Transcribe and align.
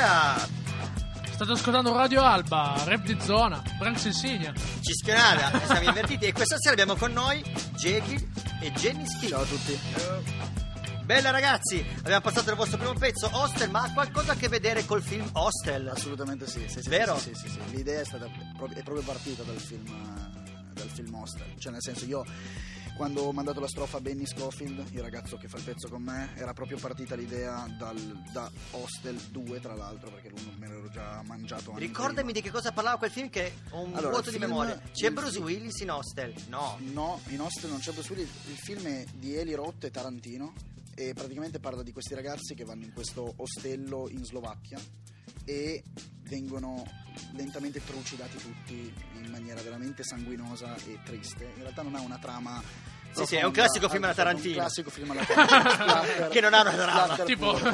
Yeah! 0.00 0.48
State 1.32 1.52
ascoltando 1.52 1.92
Radio 1.92 2.22
Alba, 2.22 2.84
rap 2.86 3.04
di 3.04 3.18
zona, 3.20 3.62
Branks 3.76 4.04
Insignia. 4.04 4.50
Cischionata, 4.80 5.60
ci 5.60 5.66
siamo 5.66 5.88
invertiti 5.88 6.24
e 6.24 6.32
questa 6.32 6.56
sera 6.56 6.72
abbiamo 6.72 6.96
con 6.96 7.12
noi 7.12 7.42
Jekyll 7.76 8.26
e 8.62 8.72
Jenny 8.72 9.06
Ski. 9.06 9.28
Ciao 9.28 9.42
a 9.42 9.44
tutti. 9.44 9.78
Bella 11.04 11.28
ragazzi, 11.28 11.84
abbiamo 11.98 12.22
passato 12.22 12.48
il 12.48 12.56
vostro 12.56 12.78
primo 12.78 12.94
pezzo, 12.94 13.28
Hostel, 13.30 13.68
ma 13.68 13.82
ha 13.82 13.92
qualcosa 13.92 14.32
a 14.32 14.36
che 14.36 14.48
vedere 14.48 14.86
col 14.86 15.02
film 15.02 15.28
Hostel? 15.32 15.88
Assolutamente 15.88 16.46
sì. 16.46 16.64
sì, 16.66 16.80
sì 16.80 16.88
Vero? 16.88 17.18
Sì, 17.18 17.34
sì, 17.34 17.50
sì, 17.50 17.60
sì. 17.62 17.76
L'idea 17.76 18.00
è, 18.00 18.04
stata, 18.06 18.24
è 18.24 18.82
proprio 18.82 19.02
partita 19.02 19.42
dal 19.42 19.58
film, 19.58 19.84
dal 20.72 20.88
film 20.88 21.12
Hostel. 21.14 21.58
Cioè, 21.58 21.72
nel 21.72 21.82
senso, 21.82 22.06
io 22.06 22.24
quando 23.00 23.22
ho 23.22 23.32
mandato 23.32 23.60
la 23.60 23.66
strofa 23.66 23.96
a 23.96 24.00
Benny 24.02 24.26
Scofield, 24.26 24.88
il 24.90 25.00
ragazzo 25.00 25.38
che 25.38 25.48
fa 25.48 25.56
il 25.56 25.62
pezzo 25.62 25.88
con 25.88 26.02
me, 26.02 26.34
era 26.36 26.52
proprio 26.52 26.76
partita 26.76 27.14
l'idea 27.14 27.66
dal, 27.78 27.96
da 28.30 28.50
Hostel 28.72 29.16
2, 29.16 29.58
tra 29.58 29.74
l'altro, 29.74 30.10
perché 30.10 30.28
lui 30.28 30.54
me 30.58 30.68
l'ero 30.68 30.86
già 30.90 31.22
mangiato 31.24 31.70
anni 31.70 31.80
Ricordami 31.80 32.14
prima. 32.16 32.32
di 32.32 32.42
che 32.42 32.50
cosa 32.50 32.72
parlava 32.72 32.98
quel 32.98 33.10
film 33.10 33.30
che 33.30 33.54
ho 33.70 33.84
un 33.84 33.94
Allora, 33.94 34.10
vuoto 34.10 34.30
di 34.30 34.36
memoria. 34.36 34.78
C'è 34.92 35.10
Bruce 35.12 35.32
film- 35.32 35.44
Willis 35.46 35.80
in 35.80 35.90
Hostel? 35.90 36.34
No. 36.48 36.76
No, 36.92 37.20
in 37.28 37.40
Hostel 37.40 37.70
non 37.70 37.78
c'è 37.78 37.92
Bruce 37.92 38.12
Willis. 38.12 38.28
Il 38.48 38.58
film 38.58 38.84
è 38.84 39.06
di 39.14 39.34
Eli 39.34 39.54
Roth 39.54 39.84
e 39.84 39.90
Tarantino 39.90 40.52
e 40.94 41.14
praticamente 41.14 41.58
parla 41.58 41.82
di 41.82 41.92
questi 41.92 42.12
ragazzi 42.12 42.54
che 42.54 42.64
vanno 42.66 42.84
in 42.84 42.92
questo 42.92 43.32
ostello 43.34 44.10
in 44.10 44.26
Slovacchia 44.26 44.78
e 45.46 45.82
vengono 46.24 46.84
lentamente 47.32 47.82
trucidati 47.82 48.36
tutti 48.36 48.92
in 49.14 49.30
maniera 49.30 49.62
veramente 49.62 50.02
sanguinosa 50.04 50.76
e 50.76 50.98
triste. 51.02 51.44
In 51.56 51.62
realtà 51.62 51.80
non 51.80 51.94
ha 51.94 52.00
una 52.00 52.18
trama 52.18 52.62
Sì, 53.12 53.24
sì, 53.26 53.36
è 53.36 53.42
un 53.44 53.52
classico 53.52 53.88
film 53.88 54.04
alla 54.04 54.14
Tarantino. 54.14 54.54
Un 54.54 54.60
classico 54.60 54.90
film 54.90 55.10
alla 55.10 55.24
Tarantino. 55.24 55.60
Splatter- 55.72 56.28
Che 56.28 56.40
non 56.40 56.54
ha 56.54 56.60
una 56.60 56.70
trama. 56.72 57.18
Tipo- 57.18 57.52
puro. 57.54 57.72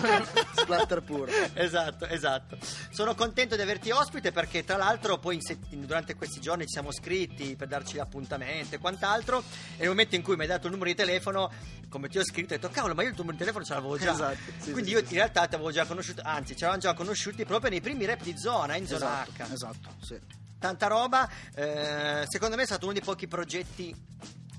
Splatter 0.54 1.02
puro. 1.02 1.30
Esatto, 1.54 2.06
esatto. 2.06 2.56
Sono 2.90 3.14
contento 3.14 3.54
di 3.56 3.62
averti 3.62 3.90
ospite 3.90 4.32
perché 4.32 4.64
tra 4.64 4.76
l'altro 4.76 5.18
poi 5.18 5.34
in 5.36 5.40
set- 5.42 5.66
in- 5.70 5.84
durante 5.86 6.14
questi 6.14 6.40
giorni 6.40 6.64
ci 6.64 6.72
siamo 6.72 6.90
scritti 6.92 7.54
per 7.56 7.68
darci 7.68 7.96
l'appuntamento 7.96 8.74
e 8.74 8.78
quant'altro 8.78 9.42
e 9.76 9.80
nel 9.80 9.88
momento 9.88 10.14
in 10.14 10.22
cui 10.22 10.34
mi 10.36 10.42
hai 10.42 10.48
dato 10.48 10.66
il 10.66 10.72
numero 10.72 10.90
di 10.90 10.96
telefono, 10.96 11.50
come 11.88 12.08
ti 12.08 12.18
ho 12.18 12.24
scritto, 12.24 12.54
ho 12.54 12.56
detto 12.56 12.70
cavolo 12.70 12.94
ma 12.94 13.02
io 13.02 13.08
il 13.10 13.14
tuo 13.14 13.24
numero 13.24 13.38
di 13.44 13.50
telefono 13.50 13.64
ce 13.64 13.74
l'avevo 13.74 13.98
già. 13.98 14.12
Esatto, 14.12 14.36
sì, 14.58 14.72
Quindi 14.72 14.90
sì, 14.90 14.94
io 14.94 14.98
sì, 14.98 15.02
in 15.04 15.08
sì. 15.10 15.14
realtà 15.16 15.46
ti 15.46 15.54
avevo 15.54 15.70
già 15.70 15.84
conosciuto, 15.86 16.22
anzi 16.24 16.52
ci 16.54 16.60
eravamo 16.62 16.80
già 16.80 16.94
conosciuti 16.94 17.44
proprio 17.44 17.70
nei 17.70 17.80
primi 17.80 18.04
rap 18.06 18.22
di 18.22 18.36
zona, 18.38 18.76
in 18.76 18.86
zona 18.86 19.22
Esatto, 19.26 19.42
H. 19.42 19.52
esatto, 19.52 19.88
sì. 20.02 20.18
Tanta 20.58 20.86
roba, 20.86 21.28
eh, 21.54 22.24
secondo 22.28 22.56
me 22.56 22.62
è 22.62 22.66
stato 22.66 22.84
uno 22.86 22.94
dei 22.94 23.02
pochi 23.02 23.28
progetti 23.28 23.94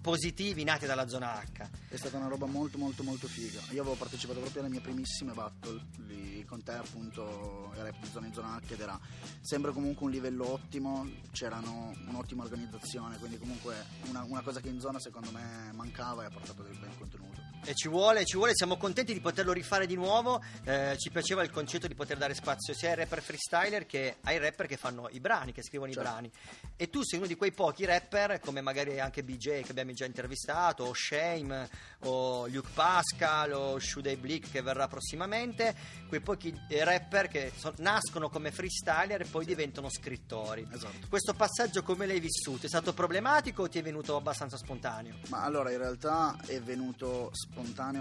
positivi 0.07 0.63
nati 0.63 0.85
dalla 0.85 1.05
zona 1.09 1.37
H. 1.37 1.67
È 1.89 1.97
stata 1.97 2.15
una 2.15 2.29
roba 2.29 2.45
molto 2.45 2.77
molto 2.77 3.03
molto 3.03 3.27
figa. 3.27 3.59
Io 3.71 3.81
avevo 3.81 3.95
partecipato 3.95 4.39
proprio 4.39 4.61
alle 4.61 4.69
mie 4.69 4.79
primissime 4.79 5.33
battle 5.33 5.81
lì 6.07 6.45
con 6.45 6.63
te 6.63 6.71
appunto 6.71 7.73
era 7.75 7.91
zona 8.09 8.27
in 8.27 8.33
zona 8.33 8.55
H 8.55 8.71
ed 8.71 8.79
era 8.79 8.97
sempre 9.41 9.73
comunque 9.73 10.05
un 10.05 10.11
livello 10.13 10.49
ottimo, 10.53 11.05
c'erano 11.33 11.93
un'ottima 12.07 12.43
organizzazione, 12.43 13.17
quindi 13.17 13.37
comunque 13.37 13.83
una, 14.07 14.23
una 14.23 14.41
cosa 14.41 14.61
che 14.61 14.69
in 14.69 14.79
zona 14.79 14.97
secondo 14.97 15.29
me 15.31 15.73
mancava 15.73 16.23
e 16.23 16.27
ha 16.27 16.29
portato 16.29 16.63
del 16.63 16.77
bel 16.77 16.97
contenuto. 16.97 17.26
E 17.67 17.75
ci 17.75 17.89
vuole, 17.89 18.23
ci 18.23 18.37
vuole, 18.37 18.53
siamo 18.55 18.77
contenti 18.77 19.11
di 19.11 19.19
poterlo 19.19 19.51
rifare 19.51 19.85
di 19.87 19.95
nuovo. 19.95 20.41
eh, 20.63 20.95
ci 20.97 21.09
piaceva 21.09 21.43
il 21.43 21.51
concetto 21.51 21.85
di 21.87 21.95
poter 21.95 22.15
dare 22.17 22.33
spazio 22.33 22.73
sia 22.73 22.89
ai 22.91 22.95
rapper 22.95 23.21
freestyler 23.21 23.85
che 23.85 24.15
ai 24.21 24.37
rapper 24.37 24.67
che 24.67 24.77
fanno 24.77 25.09
i 25.11 25.19
brani, 25.19 25.51
che 25.51 25.61
scrivono 25.61 25.91
Certo. 25.91 26.07
i 26.07 26.11
brani. 26.11 26.31
E 26.77 26.89
tu 26.89 27.03
sei 27.03 27.19
uno 27.19 27.27
di 27.27 27.35
quei 27.35 27.51
pochi 27.51 27.83
rapper, 27.83 28.39
come 28.39 28.61
magari 28.61 29.01
anche 29.01 29.21
BJ 29.21 29.63
che 29.63 29.71
abbiamo 29.71 29.91
già 29.91 30.05
intervistato, 30.05 30.85
o 30.85 30.93
Shame, 30.93 31.67
o 32.03 32.47
Luke 32.47 32.69
Pascal, 32.73 33.51
o 33.51 33.79
Shudai 33.79 34.15
Blick 34.15 34.49
che 34.49 34.61
verrà 34.61 34.87
prossimamente, 34.87 35.75
quei 36.07 36.21
pochi 36.21 36.57
eh, 36.69 36.85
rapper 36.85 37.27
che 37.27 37.51
so- 37.53 37.73
nascono 37.79 38.29
come 38.29 38.51
freestyler 38.51 39.19
e 39.21 39.25
poi 39.25 39.43
diventano 39.45 39.89
scrittori. 39.89 40.65
Esatto. 40.71 41.07
Questo 41.09 41.33
passaggio 41.33 41.83
come 41.83 42.05
l'hai 42.05 42.21
vissuto? 42.21 42.65
È 42.65 42.69
stato 42.69 42.93
problematico 42.93 43.63
o 43.63 43.67
ti 43.69 43.79
è 43.79 43.81
venuto 43.81 44.15
abbastanza 44.15 44.55
spontaneo? 44.55 45.15
Ma 45.27 45.43
allora 45.43 45.69
in 45.71 45.79
realtà 45.79 46.37
è 46.45 46.61
venuto 46.61 47.29
spontaneo 47.33 47.55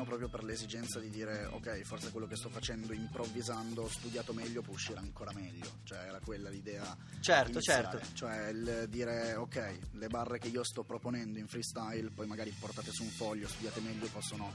proprio 0.04 0.28
per 0.28 0.44
l'esigenza 0.44 0.98
di 0.98 1.10
dire 1.10 1.46
ok, 1.46 1.82
forse 1.82 2.10
quello 2.10 2.26
che 2.26 2.36
sto 2.36 2.48
facendo 2.48 2.92
improvvisando, 2.92 3.88
studiato 3.88 4.32
meglio, 4.32 4.62
può 4.62 4.74
uscire 4.74 4.98
ancora 4.98 5.32
meglio. 5.34 5.78
Cioè 5.84 5.98
era 5.98 6.20
quella 6.20 6.48
l'idea. 6.48 6.96
Certo, 7.20 7.52
iniziale. 7.52 7.88
certo. 7.90 8.14
Cioè 8.14 8.48
il 8.48 8.86
dire 8.88 9.34
ok, 9.34 9.78
le 9.92 10.06
barre 10.08 10.38
che 10.38 10.48
io 10.48 10.64
sto 10.64 10.82
proponendo 10.84 11.38
in 11.38 11.46
freestyle, 11.46 12.10
poi 12.10 12.26
magari 12.26 12.50
portate 12.58 12.90
su 12.92 13.02
un 13.02 13.10
foglio, 13.10 13.48
studiate 13.48 13.80
meglio, 13.80 14.06
possono 14.06 14.52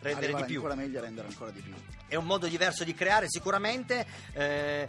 Rendere 0.00 0.34
di 0.34 0.44
più. 0.44 0.56
ancora 0.56 0.74
meglio 0.74 0.98
e 0.98 1.00
rendere 1.00 1.28
ancora 1.28 1.50
di 1.52 1.60
più. 1.60 1.72
è 2.08 2.16
un 2.16 2.24
modo 2.24 2.48
diverso 2.48 2.82
di 2.82 2.92
creare 2.92 3.26
sicuramente 3.28 4.04
eh, 4.32 4.88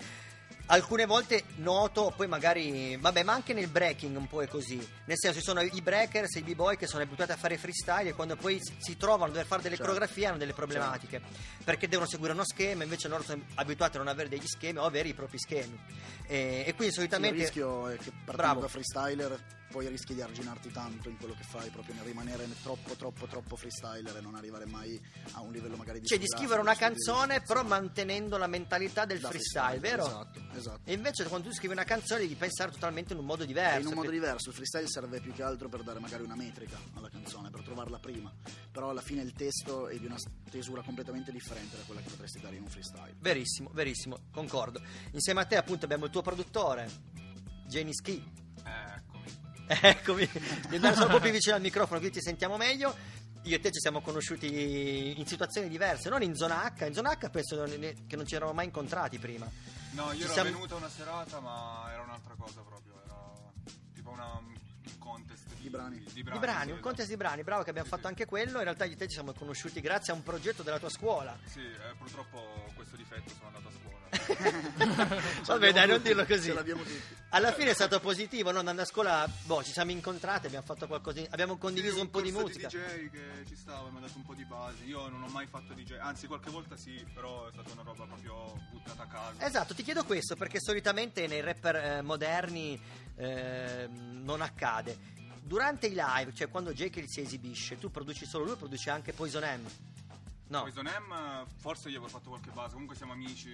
alcune 0.67 1.05
volte 1.05 1.43
noto 1.55 2.13
poi 2.15 2.27
magari 2.27 2.95
vabbè 2.97 3.23
ma 3.23 3.33
anche 3.33 3.53
nel 3.53 3.67
breaking 3.67 4.15
un 4.15 4.27
po' 4.27 4.41
è 4.41 4.47
così 4.47 4.77
nel 5.05 5.17
senso 5.19 5.39
ci 5.39 5.43
sono 5.43 5.61
i 5.61 5.81
breakers 5.81 6.35
e 6.35 6.39
i 6.39 6.41
b-boy 6.43 6.77
che 6.77 6.87
sono 6.87 7.03
abituati 7.03 7.31
a 7.31 7.35
fare 7.35 7.57
freestyle 7.57 8.09
e 8.09 8.13
quando 8.13 8.35
poi 8.37 8.59
si 8.79 8.95
trovano 8.95 9.25
a 9.25 9.27
dover 9.27 9.45
fare 9.45 9.61
delle 9.61 9.75
Certo. 9.75 9.91
coreografie 9.91 10.25
hanno 10.27 10.37
delle 10.37 10.53
problematiche 10.53 11.21
perché 11.63 11.87
devono 11.87 12.07
seguire 12.07 12.33
uno 12.33 12.45
schema 12.45 12.83
invece 12.83 13.07
loro 13.09 13.23
sono 13.23 13.43
abituati 13.55 13.97
a 13.97 13.99
non 13.99 14.07
avere 14.07 14.29
degli 14.29 14.47
schemi 14.47 14.77
o 14.79 14.85
avere 14.85 15.09
i 15.09 15.13
propri 15.13 15.37
schemi 15.37 15.77
e, 16.27 16.63
e 16.65 16.73
quindi 16.75 16.77
Sì, 16.77 16.85
il 16.85 16.93
solitamente 16.93 17.37
rischio 17.41 17.87
è 17.89 17.97
che 17.97 18.11
partendo 18.11 18.35
Bravo. 18.35 18.59
da 18.61 18.67
freestyler 18.69 19.39
poi 19.73 19.87
rischi 19.87 20.13
di 20.13 20.21
arginarti 20.21 20.71
tanto 20.71 21.09
in 21.09 21.17
quello 21.17 21.33
che 21.33 21.41
fai, 21.41 21.71
proprio 21.71 21.95
nel 21.95 22.03
rimanere 22.03 22.47
troppo 22.61 22.93
troppo 22.93 23.25
troppo 23.25 23.55
freestyler 23.55 24.15
e 24.15 24.21
non 24.21 24.35
arrivare 24.35 24.67
mai 24.67 25.01
a 25.31 25.41
un 25.41 25.51
livello 25.51 25.75
magari 25.75 25.99
di 25.99 26.05
cioè 26.05 26.19
di 26.19 26.27
scrivere 26.27 26.61
una 26.61 26.75
canzone 26.75 27.41
però 27.41 27.63
mantenendo 27.63 28.37
la 28.37 28.45
mentalità 28.45 29.05
del 29.05 29.19
Da 29.19 29.29
freestyle, 29.29 29.79
vero? 29.79 30.05
Esatto, 30.05 30.41
esatto. 30.53 30.81
E 30.83 30.93
invece 30.93 31.23
quando 31.25 31.47
tu 31.47 31.55
scrivi 31.55 31.73
una 31.73 31.85
canzone 31.85 32.21
devi 32.21 32.35
pensare 32.35 32.69
totalmente 32.71 33.13
in 33.13 33.19
un 33.19 33.25
modo 33.25 33.41
E 33.43 33.47
diverso. 33.47 33.79
in 33.79 33.87
un 33.87 33.93
modo 33.95 34.11
diverso, 34.11 34.49
il 34.49 34.55
freestyle 34.55 34.87
serve 34.87 35.19
più 35.19 35.33
che 35.33 35.41
altro 35.41 35.67
per 35.69 35.81
dare 35.81 35.99
magari 35.99 36.21
una 36.21 36.35
metrica 36.35 36.77
alla 36.93 37.09
canzone, 37.09 37.49
per 37.49 37.63
trovarla 37.63 37.97
prima, 37.97 38.31
però 38.71 38.91
alla 38.91 39.01
fine 39.01 39.23
il 39.23 39.33
testo 39.33 39.87
è 39.87 39.97
di 39.97 40.05
una 40.05 40.17
stesura 40.19 40.83
completamente 40.83 41.31
differente 41.31 41.77
da 41.77 41.83
quella 41.83 42.01
che 42.01 42.09
potresti 42.11 42.39
dare 42.39 42.57
in 42.57 42.61
un 42.61 42.69
freestyle. 42.69 43.15
Verissimo, 43.19 43.71
verissimo, 43.73 44.17
concordo. 44.31 44.79
Insieme 45.13 45.41
a 45.41 45.45
te 45.45 45.55
appunto 45.57 45.85
abbiamo 45.85 46.05
il 46.05 46.11
tuo 46.11 46.21
produttore, 46.21 46.87
Jenny 47.65 47.91
Ski. 47.91 48.41
Eccomi. 49.81 50.29
Di 50.69 50.75
andare 50.75 50.93
solo 50.95 51.07
un 51.07 51.11
po' 51.13 51.19
più 51.19 51.31
vicino 51.31 51.55
al 51.55 51.61
microfono 51.61 51.99
così 51.99 52.11
ti 52.11 52.21
sentiamo 52.21 52.57
meglio. 52.57 52.95
Io 53.45 53.55
e 53.57 53.59
te 53.59 53.71
ci 53.71 53.79
siamo 53.79 53.99
conosciuti 54.01 55.19
in 55.19 55.25
situazioni 55.27 55.67
diverse, 55.67 56.07
non 56.09 56.21
in 56.21 56.33
zona 56.35 56.63
H. 56.73 56.85
In 56.87 56.93
zona 56.93 57.11
H 57.11 57.29
penso 57.29 57.61
che 58.07 58.15
non 58.15 58.25
ci 58.25 58.35
eravamo 58.35 58.55
mai 58.55 58.65
incontrati 58.65 59.17
prima. 59.19 59.49
No, 59.91 60.11
io 60.13 60.17
Ci 60.19 60.23
ero 60.23 60.31
siamo- 60.33 60.49
venuta 60.51 60.75
una 60.75 60.89
serata, 60.89 61.39
ma 61.41 61.87
era 61.91 62.01
un'altra 62.03 62.35
cosa 62.37 62.61
proprio. 62.61 63.01
Era 63.03 63.51
tipo 63.93 64.11
una, 64.11 64.37
un 64.37 64.97
contest 64.97 65.45
di, 65.47 65.55
Di 65.63 65.69
brani. 65.69 66.03
Di 66.13 66.23
brani, 66.23 66.39
brani, 66.39 66.65
sì, 66.67 66.71
un 66.71 66.79
contest 66.79 67.09
di 67.09 67.17
brani, 67.17 67.43
bravo 67.43 67.63
che 67.63 67.69
abbiamo 67.71 67.87
Sì, 67.87 67.93
fatto 67.93 68.07
sì. 68.07 68.13
anche 68.13 68.25
quello. 68.25 68.57
In 68.59 68.63
realtà 68.63 68.85
io 68.85 68.93
e 68.93 68.95
te 68.95 69.07
ci 69.07 69.15
siamo 69.15 69.33
conosciuti 69.33 69.81
grazie 69.81 70.13
a 70.13 70.15
un 70.15 70.23
progetto 70.23 70.63
della 70.63 70.79
tua 70.79 70.89
scuola. 70.89 71.37
Sì, 71.45 71.59
eh, 71.59 71.95
purtroppo 71.97 72.37
ho 72.37 72.71
questo 72.75 72.95
difetto, 72.95 73.29
sono 73.35 73.47
andato 73.47 73.67
a 73.67 73.71
scuola. 73.71 73.82
Vabbè, 75.45 75.73
dai, 75.73 75.87
non 75.87 76.01
dirlo 76.01 76.25
così. 76.25 76.49
Ce 76.49 76.53
l'abbiamo 76.53 76.83
tutti. 76.83 77.01
Alla 77.29 77.51
fine 77.51 77.71
è 77.71 77.73
stato 77.73 77.99
positivo, 77.99 78.51
no? 78.51 78.59
andando 78.59 78.83
a 78.83 78.85
scuola, 78.85 79.27
boh, 79.45 79.63
ci 79.63 79.71
siamo 79.71 79.91
incontrati, 79.91 80.45
abbiamo 80.45 80.65
fatto 80.65 80.85
qualcosa, 80.87 81.21
abbiamo 81.29 81.57
condiviso 81.57 81.95
Sì, 81.95 82.01
un 82.01 82.09
po' 82.09 82.21
di 82.21 82.31
musica. 82.31 82.67
DJ 82.67 83.09
che 83.09 83.45
ci 83.47 83.55
stava, 83.55 83.89
mi 83.89 83.97
ha 83.97 84.01
dato 84.01 84.13
un 84.17 84.25
po' 84.25 84.33
di 84.35 84.45
basi. 84.45 84.85
Io 84.85 85.07
non 85.09 85.23
ho 85.23 85.27
mai 85.27 85.47
fatto 85.47 85.73
DJ, 85.73 85.93
anzi 85.99 86.27
qualche 86.27 86.51
volta 86.51 86.77
sì, 86.77 87.03
però 87.13 87.47
è 87.47 87.51
stata 87.51 87.71
una 87.73 87.81
roba 87.83 88.05
proprio 88.05 88.57
buttata 88.71 89.03
a 89.03 89.07
caso. 89.07 89.39
Esatto, 89.39 89.73
ti 89.73 89.83
chiedo 89.83 90.03
questo 90.03 90.35
perché 90.35 90.59
solitamente 90.59 91.25
nei 91.27 91.41
rapper 91.41 91.75
eh, 91.75 92.01
moderni 92.01 92.79
eh, 93.15 93.87
non 93.89 94.41
accade. 94.41 95.11
Durante 95.41 95.87
i 95.87 95.93
live, 95.95 96.33
cioè 96.33 96.47
quando 96.49 96.71
Jekyll 96.71 97.05
si 97.07 97.21
esibisce, 97.21 97.77
tu 97.77 97.91
produci 97.91 98.25
solo 98.25 98.45
lui 98.45 98.53
o 98.53 98.57
produci 98.57 98.89
anche 98.89 99.11
Poison 99.11 99.43
M? 99.43 99.65
No, 100.53 100.61
Poison 100.61 100.85
M, 100.85 101.45
forse 101.57 101.89
io 101.89 101.97
avevo 101.97 102.11
fatto 102.15 102.29
qualche 102.29 102.51
base, 102.51 102.73
comunque 102.73 102.95
siamo 102.95 103.11
amici. 103.13 103.51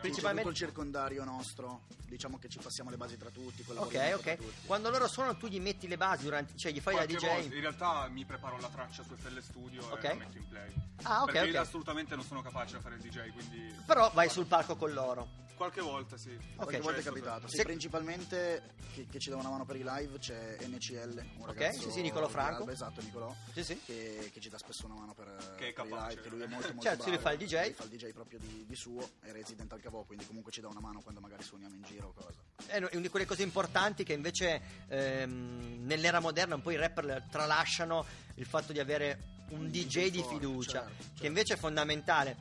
Principalmente- 0.00 0.42
tutto 0.42 0.48
il 0.50 0.56
circondario 0.68 1.22
nostro, 1.24 1.82
diciamo 2.08 2.36
che 2.38 2.48
ci 2.48 2.58
passiamo 2.58 2.90
le 2.90 2.96
basi 2.96 3.16
tra 3.16 3.30
tutti, 3.30 3.64
ok, 3.66 4.12
ok. 4.16 4.36
tutti. 4.36 4.52
Quando 4.66 4.90
loro 4.90 5.06
suonano 5.06 5.36
tu 5.38 5.46
gli 5.46 5.60
metti 5.60 5.86
le 5.86 5.96
basi 5.96 6.24
durante, 6.24 6.56
cioè 6.56 6.72
gli 6.72 6.80
fai 6.80 6.94
Qualche 6.94 7.14
DJ? 7.14 7.26
volta, 7.26 7.54
in 7.54 7.60
realtà 7.60 8.08
mi 8.08 8.24
preparo 8.24 8.58
la 8.58 8.68
traccia 8.68 9.04
su 9.04 9.14
FL 9.14 9.40
Studio 9.40 9.84
Ok. 9.88 10.04
e 10.04 10.08
la 10.08 10.14
metto 10.14 10.36
in 10.36 10.48
play. 10.48 10.72
Ah, 11.04 11.22
ok, 11.22 11.32
Perché 11.32 11.50
ok. 11.50 11.54
assolutamente 11.56 12.16
non 12.16 12.24
sono 12.24 12.42
capace 12.42 12.76
a 12.76 12.80
fare 12.80 12.96
il 12.96 13.00
DJ, 13.02 13.30
quindi 13.30 13.74
Però 13.86 14.10
vai 14.12 14.28
sul 14.28 14.46
palco 14.46 14.74
con 14.76 14.92
loro. 14.92 15.28
Qualche 15.56 15.80
volta 15.80 16.16
sì. 16.16 16.38
Qualche 16.54 16.76
Ok. 16.76 16.82
volta 16.82 17.00
è 17.00 17.02
capitato. 17.02 17.48
Sì, 17.48 17.56
Se- 17.56 17.62
principalmente 17.64 18.74
che, 18.94 19.06
che 19.10 19.18
ci 19.18 19.30
dà 19.30 19.36
una 19.36 19.48
mano 19.48 19.64
per 19.64 19.76
i 19.76 19.82
live 19.84 20.18
c'è 20.18 20.56
NCL, 20.60 21.24
un 21.38 21.42
Ok, 21.42 21.46
ragazzo 21.46 21.80
sì, 21.80 21.90
sì, 21.90 22.00
Nicolò 22.02 22.28
Franco. 22.28 22.60
Alba, 22.60 22.72
esatto, 22.72 23.00
Nicolò, 23.02 23.34
Sì, 23.52 23.64
sì. 23.64 23.80
che, 23.84 24.30
che 24.32 24.40
ci 24.40 24.48
dà 24.48 24.58
spesso 24.58 24.86
una 24.86 24.94
mano 24.94 25.14
per, 25.14 25.26
Che 25.58 25.68
è 25.68 25.72
per 25.72 25.84
i 25.86 25.88
capace. 25.90 26.08
live, 26.10 26.22
che 26.22 26.28
lui 26.28 26.42
è 26.42 26.46
molto 26.46 26.68
molto 26.74 26.82
Certo, 26.82 27.04
bravo. 27.04 27.18
fa 27.20 27.32
il 27.32 27.38
DJ. 27.38 27.62
Lui 27.64 27.72
fa 27.72 27.82
il 27.84 27.88
DJ 27.90 28.12
proprio 28.12 28.38
di, 28.38 28.64
di 28.66 28.76
suo, 28.76 29.10
è 29.20 29.32
resident 29.32 29.72
al 29.72 29.80
Cavò, 29.80 30.02
quindi 30.04 30.26
comunque 30.26 30.52
ci 30.52 30.60
dà 30.60 30.68
una 30.68 30.80
mano 30.80 31.00
quando 31.00 31.20
magari 31.20 31.42
suoniamo 31.42 31.74
in 31.74 31.82
giro 31.82 32.08
o 32.08 32.12
cosa. 32.12 32.38
È 32.66 32.76
una 32.76 32.88
di 32.90 33.08
quelle 33.08 33.26
cose 33.26 33.42
importanti 33.42 34.04
che 34.04 34.12
invece 34.12 34.60
ehm, 34.88 35.84
nell'era 35.84 36.20
moderna 36.20 36.54
un 36.54 36.62
po' 36.62 36.70
i 36.70 36.76
rapper 36.76 37.24
tralasciano 37.30 38.04
il 38.36 38.46
fatto 38.46 38.72
di 38.72 38.78
avere 38.80 39.34
un 39.50 39.60
Un 39.60 39.70
DJ 39.70 39.86
DJ 39.86 40.10
di 40.10 40.22
fiducia, 40.24 40.70
certo, 40.72 40.88
che 40.96 41.04
certo. 41.10 41.26
invece 41.26 41.54
è 41.54 41.56
fondamentale. 41.56 42.36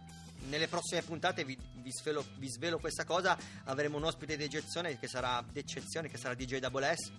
Nelle 0.48 0.68
prossime 0.68 1.02
puntate 1.02 1.44
vi, 1.44 1.58
vi 1.76 1.92
svelo, 1.92 2.24
vi 2.38 2.48
svelo 2.48 2.78
questa 2.78 3.04
cosa, 3.04 3.38
avremo 3.66 3.98
un 3.98 4.04
ospite 4.04 4.38
d'eccezione 4.38 4.98
che 5.00 5.08
sarà, 5.08 5.44
d'eccezione 5.52 6.08
che 6.08 6.18
sarà 6.18 6.36
DJ 6.36 6.58
Double 6.58 6.96
S, 6.96 7.12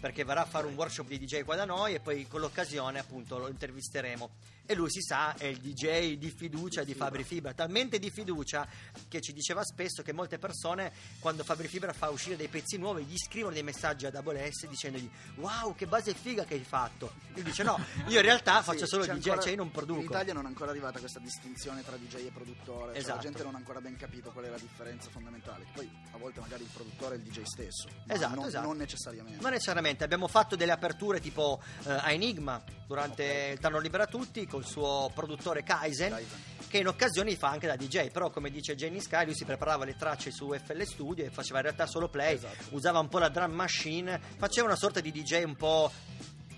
perché 0.00 0.24
verrà 0.24 0.42
a 0.42 0.46
fare 0.46 0.66
un 0.66 0.74
workshop 0.74 1.06
di 1.06 1.18
DJ 1.18 1.44
qua 1.44 1.54
da 1.54 1.64
noi 1.64 1.94
e 1.94 2.00
poi 2.00 2.26
con 2.26 2.40
l'occasione 2.40 2.98
appunto 2.98 3.38
lo 3.38 3.48
intervisteremo. 3.48 4.30
E 4.64 4.74
lui 4.74 4.90
si 4.90 5.00
sa 5.02 5.34
è 5.36 5.46
il 5.46 5.58
DJ 5.58 6.16
di 6.16 6.30
fiducia 6.30 6.84
di 6.84 6.94
Fabri 6.94 7.24
Fibra, 7.24 7.52
talmente 7.52 7.98
di 7.98 8.10
fiducia 8.10 8.66
che 9.08 9.20
ci 9.20 9.32
diceva 9.32 9.64
spesso 9.64 10.02
che 10.02 10.12
molte 10.12 10.38
persone 10.38 10.92
quando 11.18 11.42
Fabri 11.42 11.66
Fibra 11.68 11.92
fa 11.92 12.10
uscire 12.10 12.36
dei 12.36 12.48
pezzi 12.48 12.78
nuovi 12.78 13.04
gli 13.04 13.16
scrivono 13.16 13.52
dei 13.54 13.62
messaggi 13.64 14.06
a 14.06 14.10
Double 14.10 14.50
S 14.50 14.66
dicendogli 14.68 15.10
wow 15.36 15.74
che 15.74 15.86
base 15.86 16.14
figa 16.14 16.44
che 16.44 16.54
hai 16.54 16.62
fatto. 16.64 17.12
Lui 17.34 17.42
dice 17.42 17.62
no, 17.64 17.78
io 18.06 18.16
in 18.18 18.24
realtà 18.24 18.58
Sì, 18.58 18.64
faccio 18.64 18.86
solo 18.86 19.04
c'è 19.04 19.12
DJ, 19.14 19.16
ancora- 19.28 19.40
cioè 19.42 19.50
io 19.50 19.56
non 19.56 19.70
produco. 19.70 19.98
In 20.00 20.06
Italia 20.06 20.32
non 20.32 20.44
è 20.44 20.48
ancora 20.48 20.70
arrivata 20.70 20.98
questa 21.00 21.18
distinzione 21.18 21.82
tra 21.82 21.96
DJ 21.96 22.26
e 22.26 22.30
produttore, 22.32 22.92
cioè 22.92 23.00
Esatto. 23.00 23.16
la 23.16 23.22
gente 23.22 23.42
non 23.42 23.54
ha 23.54 23.58
ancora 23.58 23.80
ben 23.80 23.96
capito 23.96 24.30
qual 24.30 24.44
è 24.44 24.48
la 24.48 24.58
differenza 24.58 25.10
fondamentale. 25.10 25.66
Poi 25.74 25.90
a 26.12 26.18
volte 26.18 26.40
magari 26.40 26.62
il 26.62 26.70
produttore 26.72 27.16
è 27.16 27.18
il 27.18 27.24
DJ 27.24 27.42
stesso, 27.42 27.88
Esatto, 28.06 28.34
non, 28.36 28.46
esatto. 28.46 28.66
non 28.66 28.76
necessariamente. 28.76 29.40
Non 29.42 29.50
necessariamente, 29.50 30.04
abbiamo 30.04 30.28
fatto 30.28 30.54
delle 30.56 30.72
aperture 30.72 31.20
tipo 31.20 31.60
eh, 31.84 31.90
a 31.92 32.10
Enigma 32.12 32.62
durante 32.86 33.50
il 33.54 33.58
Tanno 33.58 33.78
Libera 33.78 34.06
Tutti 34.06 34.46
col 34.52 34.66
suo 34.66 35.10
produttore 35.14 35.62
Kaizen, 35.62 36.10
Kaizen. 36.10 36.38
che 36.68 36.76
in 36.76 36.86
occasioni 36.86 37.34
fa 37.36 37.48
anche 37.48 37.66
da 37.66 37.74
DJ, 37.74 38.10
però 38.10 38.28
come 38.28 38.50
dice 38.50 38.74
Jenny 38.74 39.00
Sky 39.00 39.24
lui 39.24 39.34
si 39.34 39.46
preparava 39.46 39.86
le 39.86 39.96
tracce 39.96 40.30
su 40.30 40.52
FL 40.52 40.82
Studio 40.82 41.24
e 41.24 41.30
faceva 41.30 41.56
in 41.60 41.64
realtà 41.64 41.86
solo 41.86 42.08
play, 42.10 42.34
Esatto. 42.34 42.64
usava 42.70 42.98
un 42.98 43.08
po' 43.08 43.18
la 43.18 43.30
drum 43.30 43.50
machine, 43.52 44.20
faceva 44.36 44.66
una 44.66 44.76
sorta 44.76 45.00
di 45.00 45.10
DJ 45.10 45.44
un 45.44 45.56
po' 45.56 45.90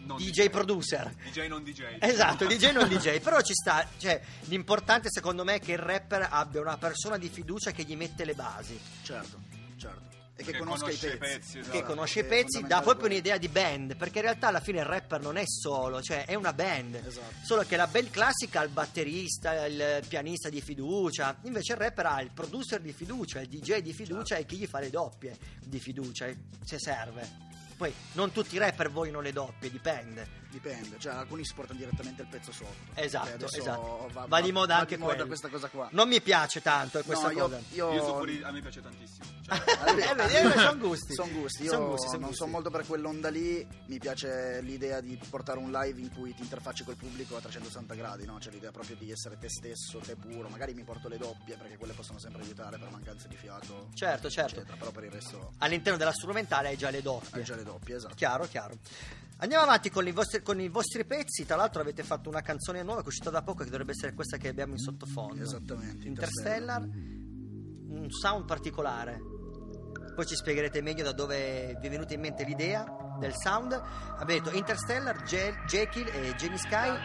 Non 0.07 0.17
DJ 0.19 0.51
producer. 0.51 1.15
DJ 1.31 1.47
non 1.47 1.63
DJ. 1.63 1.97
Esatto, 2.01 2.47
DJ 2.47 2.73
non 2.73 2.89
DJ, 2.89 3.21
però 3.21 3.41
ci 3.41 3.55
sta, 3.55 3.89
cioè 3.97 4.21
l'importante 4.47 5.09
secondo 5.09 5.45
me 5.45 5.55
è 5.55 5.61
che 5.61 5.73
il 5.73 5.79
rapper 5.79 6.27
abbia 6.31 6.61
una 6.61 6.77
persona 6.77 7.17
di 7.17 7.29
fiducia 7.29 7.71
che 7.71 7.85
gli 7.85 7.95
mette 7.97 8.25
le 8.25 8.35
basi. 8.35 8.77
Certo, 9.03 9.39
certo. 9.79 10.03
E 10.37 10.43
che, 10.43 10.51
Che 10.51 10.59
conosca 10.59 10.91
i 10.91 10.97
conosce 10.99 11.07
pezzi. 11.07 11.15
i 11.15 11.19
pezzi, 11.19 11.59
esatto. 11.61 11.77
che 11.79 11.85
conosce 11.85 12.21
i 12.21 12.25
pezzi, 12.25 12.63
dà 12.67 12.81
proprio 12.83 13.07
un'idea 13.07 13.37
di 13.39 13.49
band, 13.49 13.95
perché 13.97 14.19
in 14.19 14.25
realtà 14.25 14.49
alla 14.49 14.59
fine 14.61 14.81
il 14.81 14.85
rapper 14.85 15.21
non 15.21 15.37
è 15.37 15.45
solo, 15.47 16.03
cioè 16.03 16.25
è 16.25 16.35
una 16.35 16.53
band. 16.53 16.97
Esatto. 16.97 17.35
Solo 17.45 17.63
che 17.63 17.77
la 17.77 17.87
band 17.87 18.11
classica 18.11 18.59
ha 18.61 18.65
il 18.65 18.71
batterista, 18.71 19.65
il 19.67 20.03
pianista 20.09 20.49
di 20.49 20.61
fiducia, 20.61 21.37
invece 21.43 21.75
il 21.75 21.79
rapper 21.79 22.07
ha 22.07 22.21
il 22.21 22.31
producer 22.33 22.81
di 22.81 22.93
fiducia, 22.93 23.41
il 23.41 23.49
DJ 23.49 23.79
di 23.79 23.93
fiducia 23.93 24.35
e 24.37 24.45
chi 24.45 24.57
gli 24.57 24.67
fa 24.67 24.81
le 24.81 24.91
doppie 24.91 25.37
di 25.65 25.79
fiducia, 25.79 26.27
se 26.65 26.79
serve. 26.81 27.43
Poi 27.77 27.93
non 28.13 28.33
tutti 28.33 28.57
i 28.57 28.59
rapper 28.59 28.91
vogliono 28.91 29.21
le 29.21 29.33
doppie, 29.33 29.71
dipende. 29.71 30.43
Dipende, 30.55 31.01
cioè 31.01 31.15
alcuni 31.15 31.45
si 31.45 31.53
portano 31.53 31.81
direttamente 31.81 32.23
il 32.23 32.29
pezzo 32.29 32.53
sotto. 32.53 32.73
Esatto, 32.95 33.35
adesso 33.35 33.59
esatto. 33.59 34.09
Va, 34.13 34.27
Va 34.29 34.41
di 34.41 34.53
moda 34.53 34.75
va 34.75 34.81
anche 34.83 34.95
di 34.97 35.03
moda 35.03 35.27
questa 35.27 35.49
cosa 35.49 35.67
qua. 35.69 35.89
Non 35.91 36.07
mi 36.07 36.21
piace 36.21 36.63
tanto 36.63 37.03
questa 37.03 37.27
No, 37.27 37.33
io, 37.33 37.43
cosa. 37.43 37.61
io, 37.73 37.93
Io 37.93 38.05
so 38.05 38.15
pure, 38.15 38.41
a 38.45 38.53
me 38.53 38.61
piace 38.61 38.81
tantissimo. 38.81 39.33
Cioè, 39.45 40.17
Eh, 40.17 40.47
eh, 40.47 40.51
sono 40.53 40.77
gusti. 40.79 41.13
Sono 41.13 41.33
gusti, 41.33 41.65
io 41.65 41.71
Son 41.71 41.87
gusti, 41.89 42.07
son 42.07 42.13
non 42.21 42.29
gusti. 42.29 42.37
sono 42.37 42.51
molto 42.53 42.71
per 42.71 42.87
quell'onda 42.87 43.29
lì, 43.31 43.67
mi 43.87 43.99
piace 43.99 44.61
l'idea 44.63 45.01
di 45.01 45.19
portare 45.29 45.59
un 45.59 45.71
live 45.73 46.01
in 46.01 46.13
cui 46.15 46.33
ti 46.35 46.43
interfacci 46.43 46.85
col 46.85 46.95
pubblico 46.97 47.37
a 47.37 47.41
360 47.41 47.95
gradi, 47.95 48.25
no? 48.25 48.37
C'è 48.39 48.51
l'idea 48.51 48.71
proprio 48.71 48.95
di 48.97 49.11
essere 49.11 49.37
te 49.37 49.49
stesso, 49.51 49.99
te 49.99 50.15
puro, 50.15 50.49
magari 50.49 50.73
mi 50.73 50.85
porto 50.85 51.09
le 51.09 51.19
doppie 51.19 51.57
perché 51.57 51.77
quelle 51.77 51.93
possono 51.95 52.19
sempre 52.21 52.43
aiutare 52.43 52.79
per 52.79 52.91
mancanze 52.91 53.27
di 53.27 53.37
fiato, 53.37 53.89
Certo, 53.95 54.31
certo. 54.31 54.55
eccetera, 54.61 54.77
però 54.77 54.93
per 54.93 55.03
il 55.05 55.11
resto 55.11 55.53
All'interno 55.59 55.99
della 55.99 56.13
strumentale 56.13 56.69
hai 56.69 56.77
già 56.77 56.91
le 56.91 57.03
doppie. 57.03 57.39
hai 57.41 57.45
già 57.45 57.57
le 57.57 57.65
doppie, 57.65 57.97
esatto. 57.97 58.15
Chiaro, 58.15 58.47
chiaro. 58.47 58.77
Andiamo 59.39 59.65
avanti 59.65 59.91
con 59.91 60.07
i, 60.07 60.13
vostri, 60.13 60.43
con 60.43 60.61
i 60.61 60.69
vostri 60.69 61.05
pezzi. 61.05 61.45
Tra 61.45 61.57
l'altro, 61.57 61.81
avete 61.81 62.03
fatto 62.03 62.29
una 62.29 62.41
canzone 62.41 62.83
nuova 62.83 63.01
che 63.01 63.07
è 63.07 63.09
uscita 63.09 63.31
da 63.31 63.43
poco, 63.43 63.65
che 63.65 63.71
dovrebbe 63.71 63.93
essere 63.93 64.15
questa 64.15 64.37
che 64.37 64.49
abbiamo 64.49 64.73
in 64.73 64.79
sottofondo. 64.79 65.43
Esattamente, 65.43 66.07
Interstellar. 66.07 66.83
Un 66.83 68.07
sound 68.11 68.45
particolare. 68.47 69.21
Poi 70.15 70.27
ci 70.27 70.37
spiegherete 70.37 70.81
meglio 70.81 71.03
da 71.03 71.13
dove 71.13 71.77
vi 71.81 71.87
è 71.87 71.91
venuta 71.91 72.15
in 72.15 72.21
mente 72.21 72.45
l'idea 72.45 72.85
del 73.19 73.33
sound. 73.35 73.73
Avete 73.73 74.41
detto 74.41 74.57
Interstellar, 74.57 75.23
Je- 75.25 75.55
Jekyll 75.67 76.07
e 76.07 76.35
Jenny 76.37 76.57
Sky. 76.59 76.97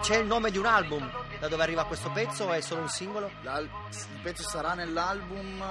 C'è 0.00 0.16
il 0.16 0.26
nome 0.26 0.50
di 0.50 0.58
un 0.58 0.66
album 0.66 1.08
da 1.38 1.46
dove 1.46 1.62
arriva 1.62 1.86
questo 1.86 2.10
pezzo 2.10 2.44
o 2.46 2.52
è 2.52 2.60
solo 2.60 2.82
un 2.82 2.88
singolo? 2.88 3.30
L'al- 3.42 3.64
il 3.64 4.20
pezzo 4.22 4.42
sarà 4.42 4.74
nell'album 4.74 5.62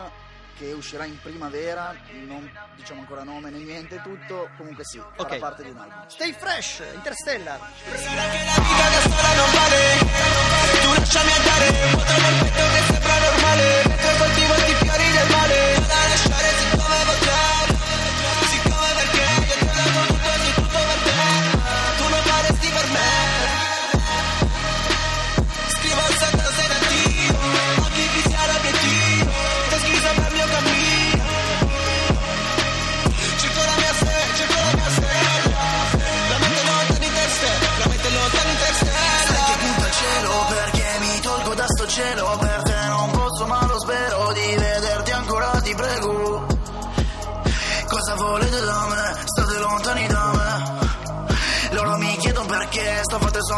che 0.61 0.73
uscirà 0.73 1.05
in 1.05 1.19
primavera, 1.19 1.95
non 2.27 2.47
diciamo 2.75 3.01
ancora 3.01 3.23
nome 3.23 3.49
né 3.49 3.57
niente, 3.57 3.99
tutto, 4.03 4.47
comunque 4.57 4.83
sì, 4.85 4.99
farà 5.15 5.33
Ok. 5.33 5.39
parte 5.39 5.63
di 5.63 5.69
un 5.71 5.77
album. 5.77 6.07
Stay 6.07 6.31
fresh, 6.37 6.83
Interstellar. 6.93 7.59
Sarà 7.59 8.29
che 8.29 8.45
la 8.45 8.61
vita 8.61 8.89
da 8.89 8.99
sola 9.01 9.33
non 9.35 9.51
vale 9.57 9.79
Tu 10.81 10.93
lasciami 10.99 11.31
andare 11.31 11.67
Un 11.67 11.91
po' 11.91 12.03
perfetto 12.05 12.63
che 12.71 12.93
sembra 12.93 13.19
normale 13.19 13.81
Mentre 13.87 14.17
coltivo 14.17 14.53
i 14.53 14.75
fiori 14.85 15.11
del 15.11 15.29
male 15.31 15.40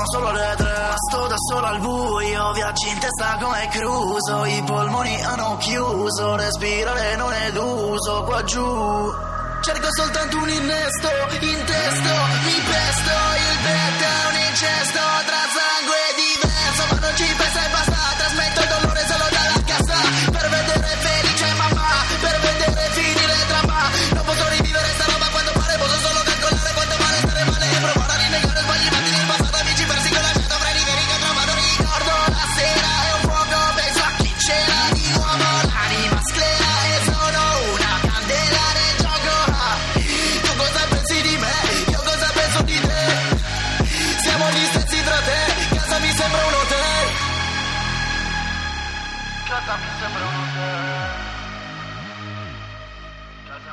solo 0.06 0.32
le 0.32 0.54
tre 0.58 0.94
Sto 1.10 1.28
da 1.28 1.36
solo 1.38 1.66
al 1.68 1.80
buio, 1.80 2.52
viaggi 2.54 2.90
in 2.90 3.00
testa 3.00 3.38
come 3.42 3.68
cruso 3.70 4.46
I 4.46 4.64
polmoni 4.64 5.24
hanno 5.24 5.58
chiuso, 5.58 6.36
respirare 6.36 7.16
non 7.16 7.34
è 7.34 7.52
d'uso 7.52 8.24
qua 8.24 8.44
giù. 8.44 9.14
Cerco 9.62 9.88
soltanto 9.92 10.38
un 10.38 10.50
innesto, 10.50 11.08
in 11.40 11.64
testo, 11.66 12.14
mi 12.44 12.60
pesto 12.68 13.12
Il 13.50 13.58
petto 13.64 14.04
è 14.04 14.28
un 14.30 14.36
incesto, 14.50 15.00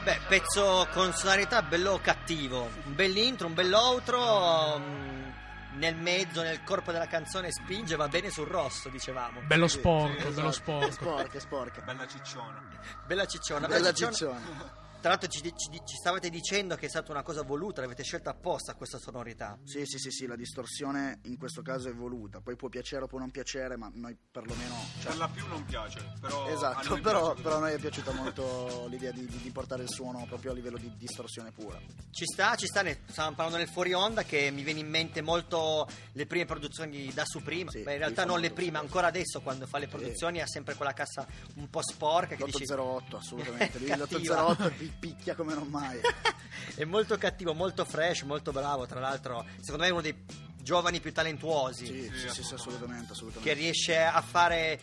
Beh, 0.02 0.18
pezzo 0.28 0.88
con 0.92 1.12
sonorità 1.12 1.60
bello 1.62 2.00
cattivo, 2.02 2.70
un 2.84 2.94
bell'intro, 2.94 3.46
un 3.46 3.54
bell'outro, 3.54 4.78
mm, 4.78 5.28
nel 5.74 5.94
mezzo, 5.94 6.42
nel 6.42 6.62
corpo 6.64 6.90
della 6.90 7.06
canzone 7.06 7.52
spinge, 7.52 7.96
va 7.96 8.08
bene 8.08 8.30
sul 8.30 8.46
rosso, 8.46 8.88
dicevamo. 8.88 9.40
Bello 9.42 9.68
sporco, 9.68 10.28
sì, 10.28 10.34
bello 10.34 10.52
sporco. 10.52 10.90
sporca, 10.90 11.38
sporca. 11.38 11.82
bella 11.82 12.06
cicciona. 12.06 12.62
Bella 13.06 13.26
cicciona, 13.26 13.66
Bella 13.66 13.92
cicciona. 13.92 14.12
ciccione. 14.12 14.78
Tra 15.00 15.08
l'altro 15.10 15.28
ci, 15.28 15.40
ci- 15.40 15.80
ci 15.84 15.96
stavate 15.96 16.28
dicendo 16.28 16.76
che 16.76 16.86
è 16.86 16.88
stata 16.88 17.10
una 17.10 17.22
cosa 17.22 17.42
voluta, 17.42 17.80
l'avete 17.80 18.02
scelta 18.02 18.30
apposta 18.30 18.74
questa 18.74 18.98
sonorità. 18.98 19.58
Sì, 19.64 19.86
sì, 19.86 19.98
sì, 19.98 20.10
sì, 20.10 20.26
la 20.26 20.36
distorsione 20.36 21.20
in 21.24 21.38
questo 21.38 21.62
caso 21.62 21.88
è 21.88 21.94
voluta. 21.94 22.40
Poi 22.40 22.54
può 22.56 22.68
piacere 22.68 23.04
o 23.04 23.06
può 23.06 23.18
non 23.18 23.30
piacere, 23.30 23.76
ma 23.76 23.90
noi 23.94 24.16
perlomeno. 24.30 24.74
cioè, 25.00 25.08
Per 25.08 25.16
la 25.16 25.28
più 25.28 25.46
non 25.46 25.64
piace, 25.64 26.12
però 26.20 26.46
esatto, 26.48 26.88
noi 26.90 27.00
però, 27.00 27.34
però 27.34 27.56
a 27.56 27.60
noi 27.60 27.72
è 27.72 27.78
piaciuta 27.78 28.12
molto 28.12 28.86
l'idea 28.88 29.10
di, 29.10 29.24
di- 29.26 29.38
di 29.38 29.50
portare 29.50 29.82
il 29.84 29.88
suono 29.90 30.26
proprio 30.26 30.50
a 30.50 30.54
livello 30.54 30.76
di 30.76 30.92
distorsione 30.96 31.50
pura. 31.50 31.80
Ci 32.10 32.24
sta, 32.26 32.54
ci 32.56 32.66
sta, 32.66 32.82
ne 32.82 33.00
stavamo 33.06 33.34
parlando 33.36 33.58
nel 33.58 33.68
fuori 33.72 33.94
onda 33.94 34.22
che 34.24 34.50
mi 34.50 34.62
viene 34.62 34.80
in 34.80 34.88
mente 34.88 35.22
molto 35.22 35.88
le 36.12 36.26
prime 36.26 36.44
produzioni 36.44 37.10
da 37.14 37.24
Supreme. 37.24 37.70
Sì, 37.70 37.82
Beh, 37.82 37.92
in 37.92 37.98
realtà 37.98 38.24
non 38.26 38.38
le 38.38 38.50
prime, 38.50 38.76
ancora 38.78 39.06
adesso 39.06 39.40
quando 39.40 39.66
fa 39.66 39.78
le 39.78 39.88
produzioni 39.88 40.42
ha 40.42 40.46
sempre 40.46 40.74
quella 40.74 40.92
cassa 40.92 41.26
un 41.54 41.70
po' 41.70 41.80
sporca 41.82 42.34
che 42.36 42.44
dici 42.44 42.64
L'808, 42.64 43.16
assolutamente. 43.16 43.78
Lui 43.80 43.88
Cattiva. 43.88 44.56
L'808 44.90 44.98
pi- 44.98 45.08
picchia 45.08 45.34
come 45.34 45.54
non 45.54 45.68
mai. 45.68 45.98
è 46.74 46.84
molto 46.84 47.16
cattivo, 47.18 47.54
molto 47.54 47.84
fresh, 47.84 48.22
molto 48.22 48.52
bravo. 48.52 48.86
Tra 48.86 49.00
l'altro, 49.00 49.44
secondo 49.60 49.82
me 49.82 49.88
è 49.88 49.92
uno 49.92 50.00
dei 50.00 50.24
giovani 50.62 51.00
più 51.00 51.12
talentuosi 51.12 51.86
Sì, 51.86 52.10
sì, 52.14 52.28
sì, 52.28 52.42
sì, 52.42 52.54
assolutamente. 52.54 53.12
assolutamente, 53.12 53.48
che 53.54 53.58
riesce 53.58 53.98
a 53.98 54.20
fare 54.20 54.80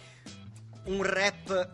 un 0.86 1.04
rap 1.04 1.70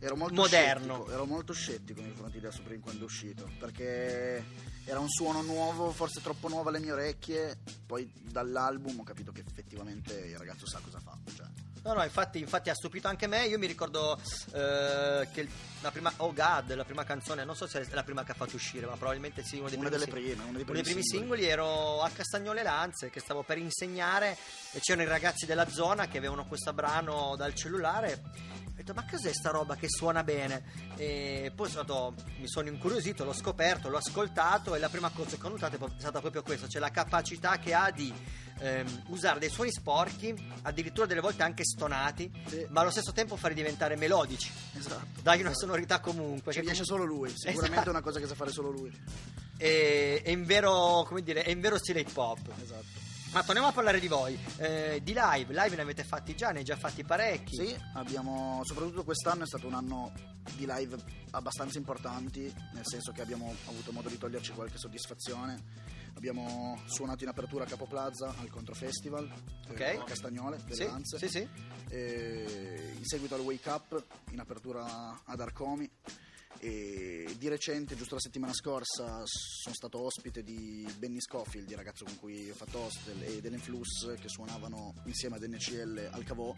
ero 0.00 0.14
molto 0.14 0.34
moderno. 0.34 0.94
scettico, 0.94 1.12
ero 1.12 1.24
molto 1.26 1.52
scettico 1.52 2.00
nei 2.00 2.10
confronti 2.10 2.38
della 2.38 2.52
Supreme 2.52 2.80
quando 2.80 3.00
è 3.00 3.04
uscito 3.04 3.50
perché 3.58 4.44
era 4.84 5.00
un 5.00 5.08
suono 5.08 5.42
nuovo 5.42 5.90
forse 5.90 6.20
troppo 6.22 6.48
nuovo 6.48 6.68
alle 6.68 6.78
mie 6.78 6.92
orecchie 6.92 7.58
poi 7.84 8.08
dall'album 8.14 9.00
ho 9.00 9.02
capito 9.02 9.32
che 9.32 9.42
effettivamente 9.44 10.14
il 10.14 10.36
ragazzo 10.38 10.66
sa 10.68 10.78
cosa 10.80 11.00
fa 11.00 11.18
cioè, 11.34 11.46
No, 11.88 11.94
no, 11.94 12.02
infatti, 12.04 12.38
infatti 12.38 12.68
ha 12.68 12.74
stupito 12.74 13.08
anche 13.08 13.26
me. 13.26 13.46
Io 13.46 13.56
mi 13.56 13.66
ricordo 13.66 14.20
eh, 14.52 15.26
che 15.32 15.48
la 15.80 15.90
prima 15.90 16.12
Oh 16.18 16.34
God, 16.34 16.74
la 16.74 16.84
prima 16.84 17.02
canzone, 17.02 17.46
non 17.46 17.56
so 17.56 17.66
se 17.66 17.80
è 17.80 17.94
la 17.94 18.02
prima 18.02 18.24
che 18.24 18.32
ha 18.32 18.34
fatto 18.34 18.56
uscire, 18.56 18.84
ma 18.84 18.96
probabilmente 18.96 19.42
sì, 19.42 19.56
uno 19.58 19.70
dei 19.70 19.78
una 19.78 19.88
primi 19.88 20.04
delle 20.04 20.12
singoli. 20.12 20.34
prime 20.34 20.42
uno 20.50 20.58
dei 20.58 20.64
Uno 20.64 20.72
dei 20.74 20.82
primi, 20.82 21.02
primi 21.02 21.02
singoli 21.02 21.44
ero 21.46 22.02
a 22.02 22.10
Castagnole 22.10 22.62
Lanze 22.62 23.08
che 23.08 23.20
stavo 23.20 23.42
per 23.42 23.56
insegnare 23.56 24.36
e 24.72 24.80
c'erano 24.80 25.06
i 25.06 25.10
ragazzi 25.10 25.46
della 25.46 25.66
zona 25.70 26.08
che 26.08 26.18
avevano 26.18 26.46
questo 26.46 26.74
brano 26.74 27.36
dal 27.38 27.54
cellulare. 27.54 28.20
Ho 28.66 28.72
detto, 28.74 28.92
ma 28.92 29.06
cos'è 29.10 29.32
sta 29.32 29.48
roba 29.48 29.74
che 29.74 29.88
suona 29.88 30.22
bene? 30.22 30.92
E 30.96 31.50
poi 31.54 31.70
sono 31.70 31.80
andato- 31.80 32.14
mi 32.38 32.48
sono 32.48 32.68
incuriosito, 32.68 33.24
l'ho 33.24 33.32
scoperto, 33.32 33.88
l'ho 33.88 33.96
ascoltato 33.96 34.74
e 34.74 34.78
la 34.78 34.90
prima 34.90 35.08
cosa 35.08 35.38
che 35.38 35.46
ho 35.46 35.48
notato 35.48 35.76
è 35.76 35.90
stata 35.98 36.20
proprio 36.20 36.42
questa, 36.42 36.68
cioè 36.68 36.82
la 36.82 36.90
capacità 36.90 37.58
che 37.58 37.72
ha 37.72 37.90
di 37.90 38.12
ehm, 38.58 39.02
usare 39.08 39.38
dei 39.38 39.48
suoni 39.50 39.70
sporchi, 39.72 40.34
addirittura 40.62 41.06
delle 41.06 41.20
volte 41.20 41.42
anche 41.42 41.64
stonati, 41.64 42.30
Sì. 42.46 42.66
ma 42.70 42.80
allo 42.82 42.90
stesso 42.90 43.12
tempo 43.12 43.36
farli 43.36 43.56
diventare 43.56 43.96
melodici. 43.96 44.50
esatto 44.76 45.20
Dai 45.22 45.40
una 45.40 45.54
sonorità 45.54 46.00
comunque. 46.00 46.52
ci 46.52 46.60
riesce 46.60 46.82
comunque- 46.84 46.84
solo 46.84 47.04
lui 47.04 47.30
sicuramente 47.36 47.70
Esatto. 47.72 47.86
è 47.88 47.90
una 47.90 48.00
cosa 48.02 48.20
che 48.20 48.26
sa 48.26 48.34
fare 48.34 48.50
solo 48.50 48.70
lui 48.70 48.90
è, 49.56 50.20
è 50.22 50.30
in 50.30 50.44
vero, 50.44 51.04
come 51.06 51.22
dire, 51.22 51.42
è 51.42 51.50
in 51.50 51.60
vero 51.60 51.78
stile 51.78 52.00
hip 52.00 52.16
hop. 52.16 52.38
esatto 52.62 53.06
Ma 53.30 53.42
torniamo 53.44 53.68
a 53.68 53.72
parlare 53.72 54.00
di 54.00 54.08
voi, 54.08 54.38
eh, 54.56 55.00
di 55.02 55.12
live, 55.14 55.52
live 55.52 55.76
ne 55.76 55.82
avete 55.82 56.02
fatti 56.02 56.34
già, 56.34 56.50
ne 56.50 56.58
hai 56.60 56.64
già 56.64 56.76
fatti 56.76 57.04
parecchi. 57.04 57.56
Sì, 57.56 57.76
abbiamo, 57.94 58.62
soprattutto 58.64 59.04
quest'anno 59.04 59.42
è 59.42 59.46
stato 59.46 59.66
un 59.66 59.74
anno 59.74 60.12
di 60.56 60.66
live 60.66 60.96
abbastanza 61.32 61.76
importanti, 61.76 62.52
nel 62.72 62.86
senso 62.86 63.12
che 63.12 63.20
abbiamo 63.20 63.54
avuto 63.66 63.92
modo 63.92 64.08
di 64.08 64.16
toglierci 64.16 64.52
qualche 64.52 64.78
soddisfazione. 64.78 65.62
Abbiamo 66.14 66.80
suonato 66.86 67.22
in 67.22 67.28
apertura 67.28 67.64
a 67.64 67.66
Capo 67.66 67.86
Plaza 67.86 68.34
al 68.40 68.48
Contro 68.48 68.74
Festival 68.74 69.30
Ok. 69.68 69.80
eh, 69.80 69.96
a 69.98 70.04
Castagnole, 70.04 70.56
delle 70.64 70.74
Sì, 70.74 70.84
Lanze. 70.86 71.18
sì, 71.18 71.28
sì. 71.28 71.48
E 71.90 72.92
in 72.96 73.04
seguito 73.04 73.34
al 73.34 73.42
Wake 73.42 73.68
Up 73.68 74.04
in 74.30 74.40
apertura 74.40 75.20
ad 75.24 75.40
Arcomi. 75.40 75.88
E 76.60 77.34
di 77.38 77.48
recente, 77.48 77.94
giusto 77.96 78.14
la 78.14 78.20
settimana 78.20 78.52
scorsa, 78.52 79.22
sono 79.24 79.74
stato 79.74 80.00
ospite 80.00 80.42
di 80.42 80.86
Benny 80.98 81.20
Scofield, 81.20 81.70
il 81.70 81.76
ragazzo 81.76 82.04
con 82.04 82.18
cui 82.18 82.50
ho 82.50 82.54
fatto 82.54 82.78
hostel, 82.80 83.22
e 83.22 83.40
dell'Influx 83.40 84.14
che 84.18 84.28
suonavano 84.28 84.94
insieme 85.04 85.36
ad 85.36 85.44
NCL 85.44 86.08
al 86.10 86.24
Cavò 86.24 86.54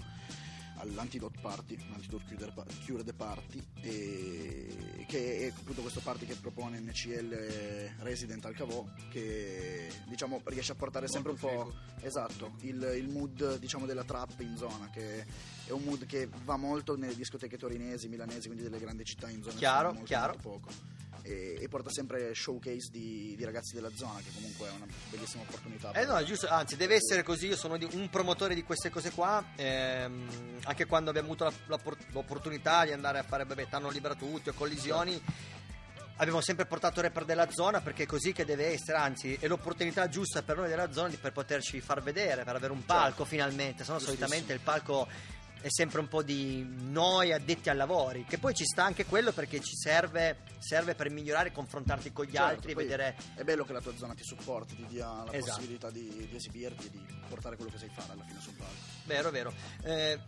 all'Antidote 0.80 1.38
Party, 1.40 1.76
l'Antidote 1.90 2.24
Cure 2.34 2.52
the- 2.52 2.84
Cure 2.84 3.04
the 3.04 3.12
Party, 3.12 3.62
e 3.82 5.04
che 5.06 5.38
è 5.38 5.52
appunto 5.56 5.80
questo 5.82 6.00
party 6.00 6.24
che 6.26 6.36
propone 6.36 6.78
NCL 6.80 7.94
Resident 7.98 8.44
al 8.44 8.54
Cavò, 8.54 8.84
che 9.10 9.88
diciamo 10.06 10.40
riesce 10.44 10.72
a 10.72 10.76
portare 10.76 11.08
sempre 11.08 11.32
un 11.32 11.38
po' 11.38 11.72
esatto, 12.00 12.54
il, 12.60 12.80
il 12.96 13.08
mood 13.08 13.58
diciamo 13.58 13.86
della 13.86 14.04
trap 14.04 14.40
in 14.40 14.56
zona, 14.56 14.88
che 14.90 15.26
è 15.66 15.70
un 15.70 15.82
mood 15.82 16.06
che 16.06 16.28
va 16.44 16.56
molto 16.56 16.96
nelle 16.96 17.14
discoteche 17.14 17.56
torinesi, 17.58 18.08
milanesi, 18.08 18.46
quindi 18.46 18.62
delle 18.62 18.78
grandi 18.78 19.04
città 19.04 19.28
in 19.28 19.42
zona 19.42 19.56
Chiaro, 19.56 19.88
molto, 19.88 20.04
chiaro. 20.04 20.32
molto 20.34 20.48
poco. 20.48 20.98
E, 21.30 21.58
e 21.60 21.68
porta 21.68 21.90
sempre 21.90 22.34
showcase 22.34 22.90
di, 22.90 23.34
di 23.36 23.44
ragazzi 23.44 23.74
della 23.74 23.90
zona, 23.94 24.18
che 24.18 24.30
comunque 24.34 24.66
è 24.66 24.70
una 24.72 24.86
bellissima 25.10 25.42
opportunità. 25.42 25.92
Eh 25.92 26.04
no, 26.04 26.22
giusto, 26.24 26.48
anzi 26.48 26.74
deve 26.76 26.96
essere 26.96 27.22
così, 27.22 27.46
io 27.46 27.56
sono 27.56 27.78
un 27.92 28.08
promotore 28.10 28.54
di 28.54 28.64
queste 28.64 28.90
cose 28.90 29.10
qua, 29.12 29.44
ehm, 29.56 30.58
anche 30.64 30.86
quando 30.86 31.10
abbiamo 31.10 31.28
avuto 31.28 31.44
la- 31.44 31.52
la- 31.66 31.80
l'opportunità 32.12 32.84
di 32.84 32.90
andare 32.92 33.18
a 33.18 33.22
fare, 33.22 33.44
vabbè, 33.44 33.68
tanno 33.68 33.90
libera 33.90 34.14
tutti 34.16 34.48
o 34.48 34.52
collisioni, 34.54 35.22
abbiamo 36.16 36.40
sempre 36.40 36.66
portato 36.66 37.00
rapper 37.00 37.24
della 37.24 37.48
zona 37.50 37.80
perché 37.80 38.02
è 38.02 38.06
così 38.06 38.32
che 38.32 38.44
deve 38.44 38.66
essere, 38.72 38.98
anzi 38.98 39.36
è 39.40 39.46
l'opportunità 39.46 40.08
giusta 40.08 40.42
per 40.42 40.56
noi 40.56 40.68
della 40.68 40.92
zona 40.92 41.08
di- 41.08 41.16
per 41.16 41.32
poterci 41.32 41.80
far 41.80 42.02
vedere, 42.02 42.42
per 42.44 42.56
avere 42.56 42.72
un 42.72 42.84
palco 42.84 43.24
finalmente, 43.24 43.84
se 43.84 43.92
no 43.92 43.98
Giustissimo. 43.98 44.26
solitamente 44.26 44.52
il 44.52 44.60
palco 44.60 45.08
è 45.60 45.68
sempre 45.68 46.00
un 46.00 46.08
po' 46.08 46.22
di 46.22 46.66
noi 46.66 47.32
addetti 47.32 47.68
ai 47.68 47.76
lavori, 47.76 48.24
che 48.24 48.38
poi 48.38 48.54
ci 48.54 48.64
sta 48.64 48.84
anche 48.84 49.04
quello 49.04 49.32
perché 49.32 49.60
ci 49.60 49.76
serve, 49.76 50.38
serve 50.58 50.94
per 50.94 51.10
migliorare, 51.10 51.52
confrontarti 51.52 52.12
con 52.12 52.24
gli 52.24 52.32
Certo, 52.32 52.46
altri, 52.46 52.74
vedere... 52.74 53.16
È 53.34 53.42
bello 53.42 53.64
che 53.64 53.72
la 53.72 53.80
tua 53.80 53.94
zona 53.96 54.14
ti 54.14 54.24
supporti, 54.24 54.76
ti 54.76 54.86
dia 54.86 55.06
la 55.24 55.32
Esatto. 55.32 55.56
possibilità 55.56 55.90
di, 55.90 56.28
di 56.30 56.36
esibirti 56.36 56.90
di 56.90 57.04
portare 57.28 57.56
quello 57.56 57.70
che 57.70 57.78
sai 57.78 57.90
fare 57.90 58.12
alla 58.12 58.24
fine 58.24 58.40
sul 58.40 58.54
palco. 58.54 58.74
Vero, 59.04 59.30
vero. 59.30 59.52
Eh, 59.82 60.18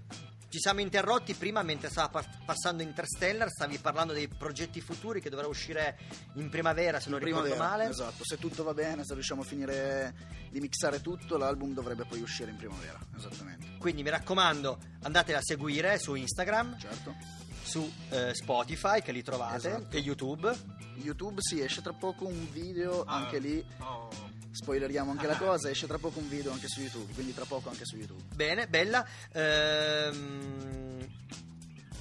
ci 0.52 0.58
siamo 0.60 0.80
interrotti 0.80 1.32
prima 1.32 1.62
mentre 1.62 1.88
stava 1.88 2.08
pa- 2.10 2.24
passando 2.44 2.82
Interstellar, 2.82 3.48
stavi 3.50 3.78
parlando 3.78 4.12
dei 4.12 4.28
progetti 4.28 4.82
futuri 4.82 5.22
che 5.22 5.30
dovrà 5.30 5.46
uscire 5.46 5.98
in 6.34 6.50
primavera, 6.50 7.00
se 7.00 7.08
non 7.08 7.20
In 7.20 7.24
ricordo 7.24 7.48
primavera, 7.48 7.76
male. 7.78 7.90
Esatto, 7.90 8.22
se 8.22 8.36
tutto 8.36 8.62
va 8.62 8.74
bene, 8.74 9.02
se 9.02 9.14
riusciamo 9.14 9.40
a 9.40 9.44
finire 9.46 10.14
di 10.50 10.60
mixare 10.60 11.00
tutto, 11.00 11.38
l'album 11.38 11.72
dovrebbe 11.72 12.04
poi 12.04 12.20
uscire 12.20 12.50
in 12.50 12.56
primavera, 12.58 12.98
esattamente. 13.16 13.76
Quindi 13.78 14.02
mi 14.02 14.10
raccomando, 14.10 14.78
andate 15.04 15.34
a 15.34 15.40
seguire 15.40 15.98
su 15.98 16.14
Instagram, 16.14 16.78
Certo. 16.78 17.14
su 17.62 17.90
eh, 18.10 18.34
Spotify 18.34 19.00
che 19.00 19.12
li 19.12 19.22
trovate 19.22 19.56
Esatto. 19.68 19.96
e 19.96 20.00
YouTube. 20.00 20.54
YouTube 20.96 21.38
sì, 21.40 21.62
esce 21.62 21.80
tra 21.80 21.94
poco 21.94 22.26
un 22.26 22.46
video, 22.52 23.04
Ah, 23.04 23.14
anche 23.14 23.38
lì 23.38 23.64
oh. 23.78 24.10
Spoileriamo 24.52 25.10
anche 25.10 25.26
la 25.26 25.36
cosa, 25.36 25.70
esce 25.70 25.86
tra 25.86 25.98
poco 25.98 26.18
un 26.18 26.28
video 26.28 26.52
anche 26.52 26.68
su 26.68 26.80
YouTube, 26.80 27.12
quindi 27.14 27.34
tra 27.34 27.44
poco 27.44 27.70
anche 27.70 27.84
su 27.84 27.96
YouTube. 27.96 28.22
Bene, 28.34 28.68
bella. 28.68 29.04
Ehm, 29.32 31.06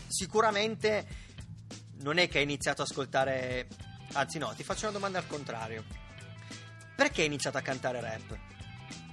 sicuramente 0.08 1.08
non 2.01 2.17
è 2.17 2.27
che 2.27 2.39
hai 2.39 2.43
iniziato 2.43 2.81
ad 2.81 2.89
ascoltare. 2.89 3.67
Anzi, 4.13 4.38
no, 4.38 4.53
ti 4.55 4.63
faccio 4.63 4.84
una 4.84 4.93
domanda 4.93 5.17
al 5.17 5.27
contrario. 5.27 5.84
Perché 6.96 7.22
hai 7.22 7.27
iniziato 7.27 7.58
a 7.58 7.62
cantare 7.62 8.00
rap? 8.01 8.38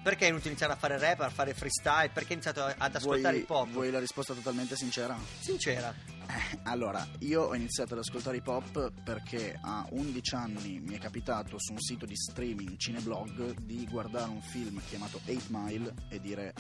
Perché 0.03 0.27
hai 0.27 0.31
iniziare 0.31 0.73
a 0.73 0.77
fare 0.77 0.99
rap, 0.99 1.21
a 1.21 1.31
fare 1.31 1.55
freestyle? 1.55 2.11
Perché 2.11 2.35
hai 2.35 2.41
iniziato 2.41 2.63
ad 2.65 2.95
ascoltare 2.95 3.35
Vuoi- 3.35 3.43
hip 3.43 3.51
hop? 3.51 3.69
Vuoi 3.71 3.91
la 3.91 3.99
risposta 3.99 4.35
totalmente 4.35 4.77
sincera? 4.77 5.17
Sincera. 5.41 5.95
Eh, 6.29 6.59
Allora, 6.65 7.07
io 7.21 7.43
ho 7.45 7.55
iniziato 7.55 7.95
ad 7.95 8.01
ascoltare 8.01 8.37
hip 8.37 8.47
hop 8.47 8.93
perché 9.03 9.59
a 9.61 9.87
11 9.91 10.35
anni 10.35 10.81
mi 10.81 10.95
è 10.95 10.99
capitato 10.99 11.59
su 11.59 11.73
un 11.73 11.81
sito 11.81 12.05
di 12.05 12.15
streaming 12.15 12.77
cineblog 12.77 13.55
di 13.61 13.87
guardare 13.91 14.31
un 14.31 14.43
film 14.43 14.81
chiamato 14.87 15.21
8 15.25 15.43
Mile 15.49 15.95
e 16.11 16.21
dire 16.21 16.53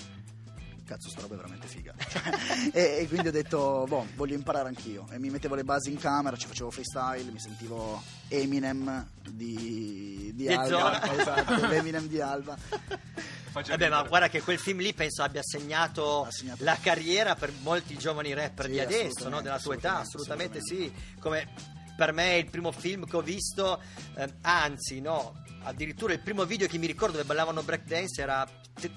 cazzo 0.85 1.11
sta 1.11 1.21
roba 1.21 1.35
è 1.35 1.37
veramente 1.37 1.67
figa. 1.67 1.95
E, 2.73 2.99
e 3.01 3.09
quindi 3.09 3.29
ho 3.29 3.31
detto 3.33 3.85
boh 3.87 4.07
voglio 4.17 4.35
imparare 4.35 4.69
anch'io. 4.69 5.07
E 5.11 5.19
mi 5.19 5.29
mettevo 5.29 5.55
le 5.55 5.65
basi 5.65 5.91
in 5.91 5.99
camera 5.99 6.37
ci 6.37 6.47
facevo 6.47 6.71
freestyle 6.71 7.31
mi 7.31 7.39
sentivo 7.39 8.03
Eminem 8.29 9.07
di, 9.31 10.33
di 10.35 10.49
Alba. 10.49 11.13
Esatto 11.13 11.67
l'Eminem 11.67 12.07
di 12.07 12.21
Alba 12.21 12.57
Faccia 13.59 13.77
Vabbè, 13.77 13.89
ma 13.89 14.03
guarda 14.03 14.29
che 14.29 14.41
quel 14.43 14.59
film 14.59 14.79
lì 14.81 14.93
penso 14.95 15.23
abbia 15.23 15.43
segnato, 15.43 16.27
segnato. 16.31 16.65
la 16.65 16.77
carriera 16.81 17.35
per 17.35 17.53
molti 17.63 17.97
giovani 17.97 18.33
rapper 18.35 18.67
Sì, 18.67 18.71
di 18.73 18.81
adesso, 18.81 19.29
no? 19.29 19.41
della 19.41 19.59
tua 19.59 19.75
età, 19.75 19.99
assolutamente, 19.99 20.59
assolutamente, 20.59 20.95
sì. 21.13 21.19
Come 21.21 21.49
per 21.97 22.13
me 22.13 22.31
è 22.33 22.35
il 22.35 22.49
primo 22.51 22.71
film 22.73 23.05
che 23.07 23.17
ho 23.17 23.21
visto, 23.23 23.83
eh, 24.17 24.35
anzi, 24.43 25.01
no, 25.01 25.43
addirittura 25.65 26.13
il 26.13 26.21
primo 26.21 26.45
video 26.45 26.67
che 26.69 26.79
mi 26.79 26.87
ricordo 26.87 27.15
dove 27.17 27.25
ballavano 27.27 27.63
breakdance 27.63 28.23
era, 28.23 28.47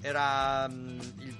era 0.01 0.67
mm, 0.69 0.99
il, 1.19 1.37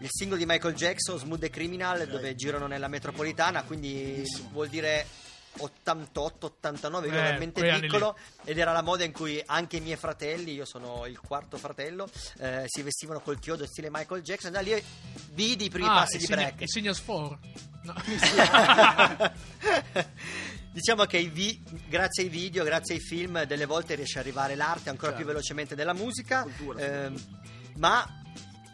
il 0.00 0.08
singolo 0.10 0.38
di 0.38 0.44
Michael 0.46 0.74
Jackson, 0.74 1.18
Smooth 1.18 1.40
the 1.40 1.50
Criminal, 1.50 2.00
Ok. 2.02 2.08
dove 2.08 2.34
girano 2.34 2.66
nella 2.66 2.88
metropolitana, 2.88 3.62
quindi 3.62 3.94
Bellissimo. 3.94 4.50
vuol 4.52 4.68
dire 4.68 5.06
88, 5.58 6.46
89, 6.46 7.06
io 7.06 7.12
Eh, 7.12 7.16
ero 7.16 7.24
veramente 7.26 7.60
anni 7.68 7.80
lì. 7.80 7.86
piccolo 7.86 8.16
ed 8.44 8.58
era 8.58 8.72
la 8.72 8.82
moda 8.82 9.04
in 9.04 9.12
cui 9.12 9.42
anche 9.46 9.76
i 9.76 9.80
miei 9.80 9.96
fratelli, 9.96 10.52
io 10.52 10.64
sono 10.64 11.06
il 11.06 11.18
quarto 11.20 11.56
fratello, 11.58 12.08
eh, 12.38 12.64
si 12.66 12.82
vestivano 12.82 13.20
col 13.20 13.38
chiodo 13.38 13.66
stile 13.66 13.88
Michael 13.90 14.22
Jackson. 14.22 14.52
Da 14.52 14.60
lì 14.60 14.82
vidi 15.32 15.64
i 15.66 15.70
primi 15.70 15.88
Ah, 15.88 15.94
passi 15.94 16.14
il 16.14 16.20
di 16.20 16.26
Signa- 16.26 16.36
break. 16.42 16.60
Il 16.60 16.68
Signals 16.70 17.02
4. 17.04 17.38
No. 17.82 17.94
diciamo 20.72 21.04
che 21.04 21.18
i 21.18 21.28
vi- 21.28 21.62
grazie 21.88 22.24
ai 22.24 22.28
video, 22.28 22.64
grazie 22.64 22.94
ai 22.96 23.00
film, 23.00 23.44
delle 23.44 23.64
volte 23.66 23.94
riesce 23.94 24.18
ad 24.18 24.24
arrivare 24.24 24.54
l'arte 24.54 24.90
ancora 24.90 25.08
Certo. 25.12 25.16
più 25.24 25.26
velocemente 25.32 25.74
della 25.74 25.94
musica. 25.94 26.42
Cultura, 26.42 26.80
ehm, 26.80 27.24
ma 27.76 28.06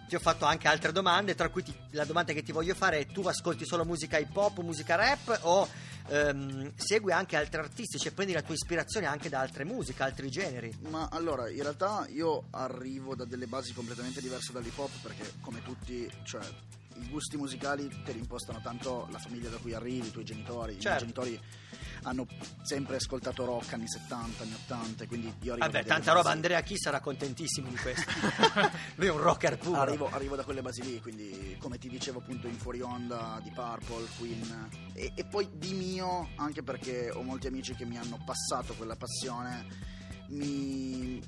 ti 0.09 0.15
ho 0.17 0.21
fatto 0.21 0.45
anche 0.45 0.69
altre 0.69 0.93
domande, 0.93 1.35
tra 1.35 1.49
cui 1.49 1.63
ti- 1.63 1.75
la 1.91 2.05
domanda 2.05 2.33
che 2.33 2.43
ti 2.43 2.53
voglio 2.53 2.75
fare 2.75 2.99
è: 3.01 3.07
tu 3.07 3.23
ascolti 3.27 3.65
solo 3.65 3.85
musica 3.85 4.19
hip 4.19 4.37
hop, 4.37 4.59
musica 4.61 4.95
rap 4.97 5.39
o 5.43 5.69
ehm, 6.09 6.73
segui 6.77 7.13
anche 7.13 7.37
altri 7.37 7.61
artisti? 7.61 7.99
Cioè 7.99 8.13
prendi 8.13 8.33
la 8.33 8.43
tua 8.43 8.55
ispirazione 8.55 9.07
anche 9.07 9.29
da 9.29 9.41
altre 9.41 9.65
musiche, 9.65 10.03
altri 10.03 10.31
generi? 10.31 10.75
Ma 10.89 11.09
allora, 11.11 11.49
in 11.51 11.63
realtà 11.63 12.07
io 12.11 12.45
arrivo 12.51 13.15
da 13.15 13.25
delle 13.25 13.47
basi 13.47 13.73
completamente 13.73 14.21
diverse 14.21 14.53
dall'hip 14.53 14.79
hop 14.79 14.91
perché 15.03 15.33
come 15.41 15.63
tutti, 15.63 16.11
cioè 16.25 16.43
i 16.97 17.09
gusti 17.09 17.37
musicali 17.37 17.89
te 18.05 18.13
li 18.13 18.19
impostano 18.19 18.61
tanto 18.63 19.09
la 19.11 19.19
famiglia 19.19 19.49
da 19.49 19.57
cui 19.57 19.73
arrivi, 19.75 20.09
i 20.09 20.11
tuoi 20.11 20.25
genitori. 20.25 20.75
I 20.77 20.81
Certo. 20.81 20.89
miei 20.89 21.01
genitori 21.01 21.41
hanno 22.03 22.27
sempre 22.63 22.97
ascoltato 22.97 23.45
rock 23.45 23.73
anni 23.73 23.89
70, 23.89 24.43
anni 24.43 24.55
80, 24.55 25.07
quindi 25.07 25.35
io 25.41 25.53
arrivo 25.53 25.71
Vabbè, 25.71 25.85
tanta 25.85 26.13
roba, 26.13 26.31
Andrea 26.31 26.61
Chi 26.63 26.77
sarà 26.77 27.01
contentissimo 27.01 27.69
di 27.69 27.77
questo. 27.77 28.11
Lui 28.97 29.07
è 29.07 29.11
un 29.11 29.21
rocker 29.21 29.59
puro. 29.59 29.81
Arrivo, 29.81 30.11
arrivo 30.11 30.37
da 30.37 30.45
quelle 30.45 30.63
basi 30.63 30.83
lì, 30.83 31.01
quindi 31.01 31.57
come 31.59 31.79
ti 31.79 31.89
dicevo 31.89 32.21
appunto 32.21 32.47
in 32.47 32.59
fuori 32.59 32.81
onda 32.81 33.41
di 33.43 33.51
Purple, 33.51 34.07
Queen 34.19 34.69
e, 34.93 35.13
e 35.15 35.25
poi 35.25 35.49
di 35.53 35.73
mio, 35.75 36.31
anche 36.37 36.63
perché 36.63 37.11
ho 37.11 37.23
molti 37.23 37.47
amici 37.47 37.75
che 37.75 37.85
mi 37.85 37.99
hanno 37.99 38.19
passato 38.25 38.75
quella 38.75 38.97
passione, 38.97 39.67
mi, 40.29 41.23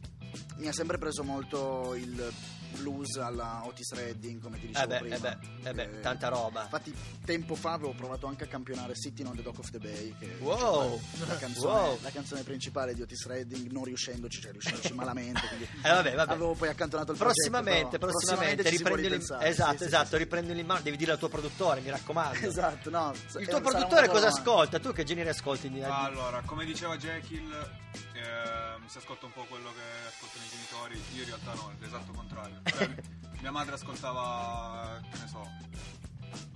mi 0.57 0.69
ha 0.69 0.73
sempre 0.73 0.99
preso 0.99 1.23
molto 1.23 1.95
il 1.95 2.33
blues 2.75 3.17
alla 3.17 3.63
Otis 3.65 3.93
Redding, 3.93 4.41
come 4.41 4.59
ti 4.59 4.67
dicevo 4.69 4.85
Eh 4.85 4.87
beh, 4.87 4.99
prima. 4.99 5.17
eh 5.17 5.21
beh, 5.21 5.69
eh 5.71 5.73
beh, 5.89 6.01
tanta 6.01 6.29
roba. 6.29 6.63
Infatti 6.63 6.95
tempo 7.25 7.55
fa 7.55 7.73
avevo 7.73 7.93
provato 7.95 8.27
anche 8.27 8.45
a 8.45 8.47
campionare 8.47 8.95
Sitting 8.95 9.29
on 9.29 9.37
the 9.37 9.43
Dock 9.43 9.59
of 9.59 9.71
the 9.71 9.79
Bay, 9.79 10.15
che 10.19 10.37
Wow. 10.41 11.01
diciamo, 11.11 11.33
la, 11.33 11.37
canzone, 11.39 11.73
Wow. 11.73 11.99
la 12.03 12.11
canzone 12.11 12.43
principale 12.43 12.95
di 12.95 13.03
Otis 13.03 13.27
Redding, 13.27 13.71
non 13.71 13.85
riuscendoci, 13.85 14.41
cioè 14.41 14.53
riuscendoci 14.53 14.93
malamente, 14.95 15.47
quindi 15.49 15.65
Eh, 15.83 15.89
vabbè, 15.91 16.15
vabbè. 16.15 16.33
avevo 16.33 16.55
poi 16.55 16.69
accantonato 16.69 17.13
il 17.13 17.19
Prossimamente, 17.19 17.99
progetto, 17.99 18.07
prossimamente, 18.07 18.69
riprendili, 18.71 19.03
ripensare, 19.09 19.49
esatto, 19.49 19.73
sì, 19.73 19.79
sì, 19.79 19.85
esatto, 19.85 20.05
sì, 20.05 20.11
sì. 20.13 20.19
riprendili 20.19 20.61
in 20.61 20.67
mano, 20.67 20.81
devi 20.83 20.97
dire 20.97 21.13
al 21.13 21.19
tuo 21.19 21.29
produttore, 21.29 21.81
mi 21.81 21.91
raccomando. 21.91 22.39
Esatto, 22.55 22.91
no. 22.91 23.13
Il 23.37 23.43
eh, 23.43 23.47
tuo 23.47 23.61
produttore 23.61 24.09
cosa 24.09 24.29
ascolta? 24.29 24.79
Tu 24.79 24.93
che 24.93 25.05
genere 25.05 25.31
ascolti? 25.31 25.69
Allora, 25.83 26.43
come 26.45 26.65
diceva 26.65 26.97
Jekyll, 26.97 27.51
ehm, 28.15 28.87
si 28.87 28.99
ascolta 28.99 29.27
un 29.27 29.33
po' 29.33 29.45
quello 29.49 29.71
che 29.73 30.09
ascoltano 30.09 30.45
i 30.45 30.49
genitori, 30.51 31.03
io 31.15 31.23
in 31.23 31.29
realtà 31.29 31.55
no, 31.55 31.71
è 31.71 31.75
l'esatto 31.81 32.13
contrario. 32.13 32.61
Cioè, 32.65 32.91
mia 33.41 33.51
madre 33.51 33.75
ascoltava, 33.75 35.01
che 35.11 35.19
ne 35.19 35.29
so, 35.29 35.49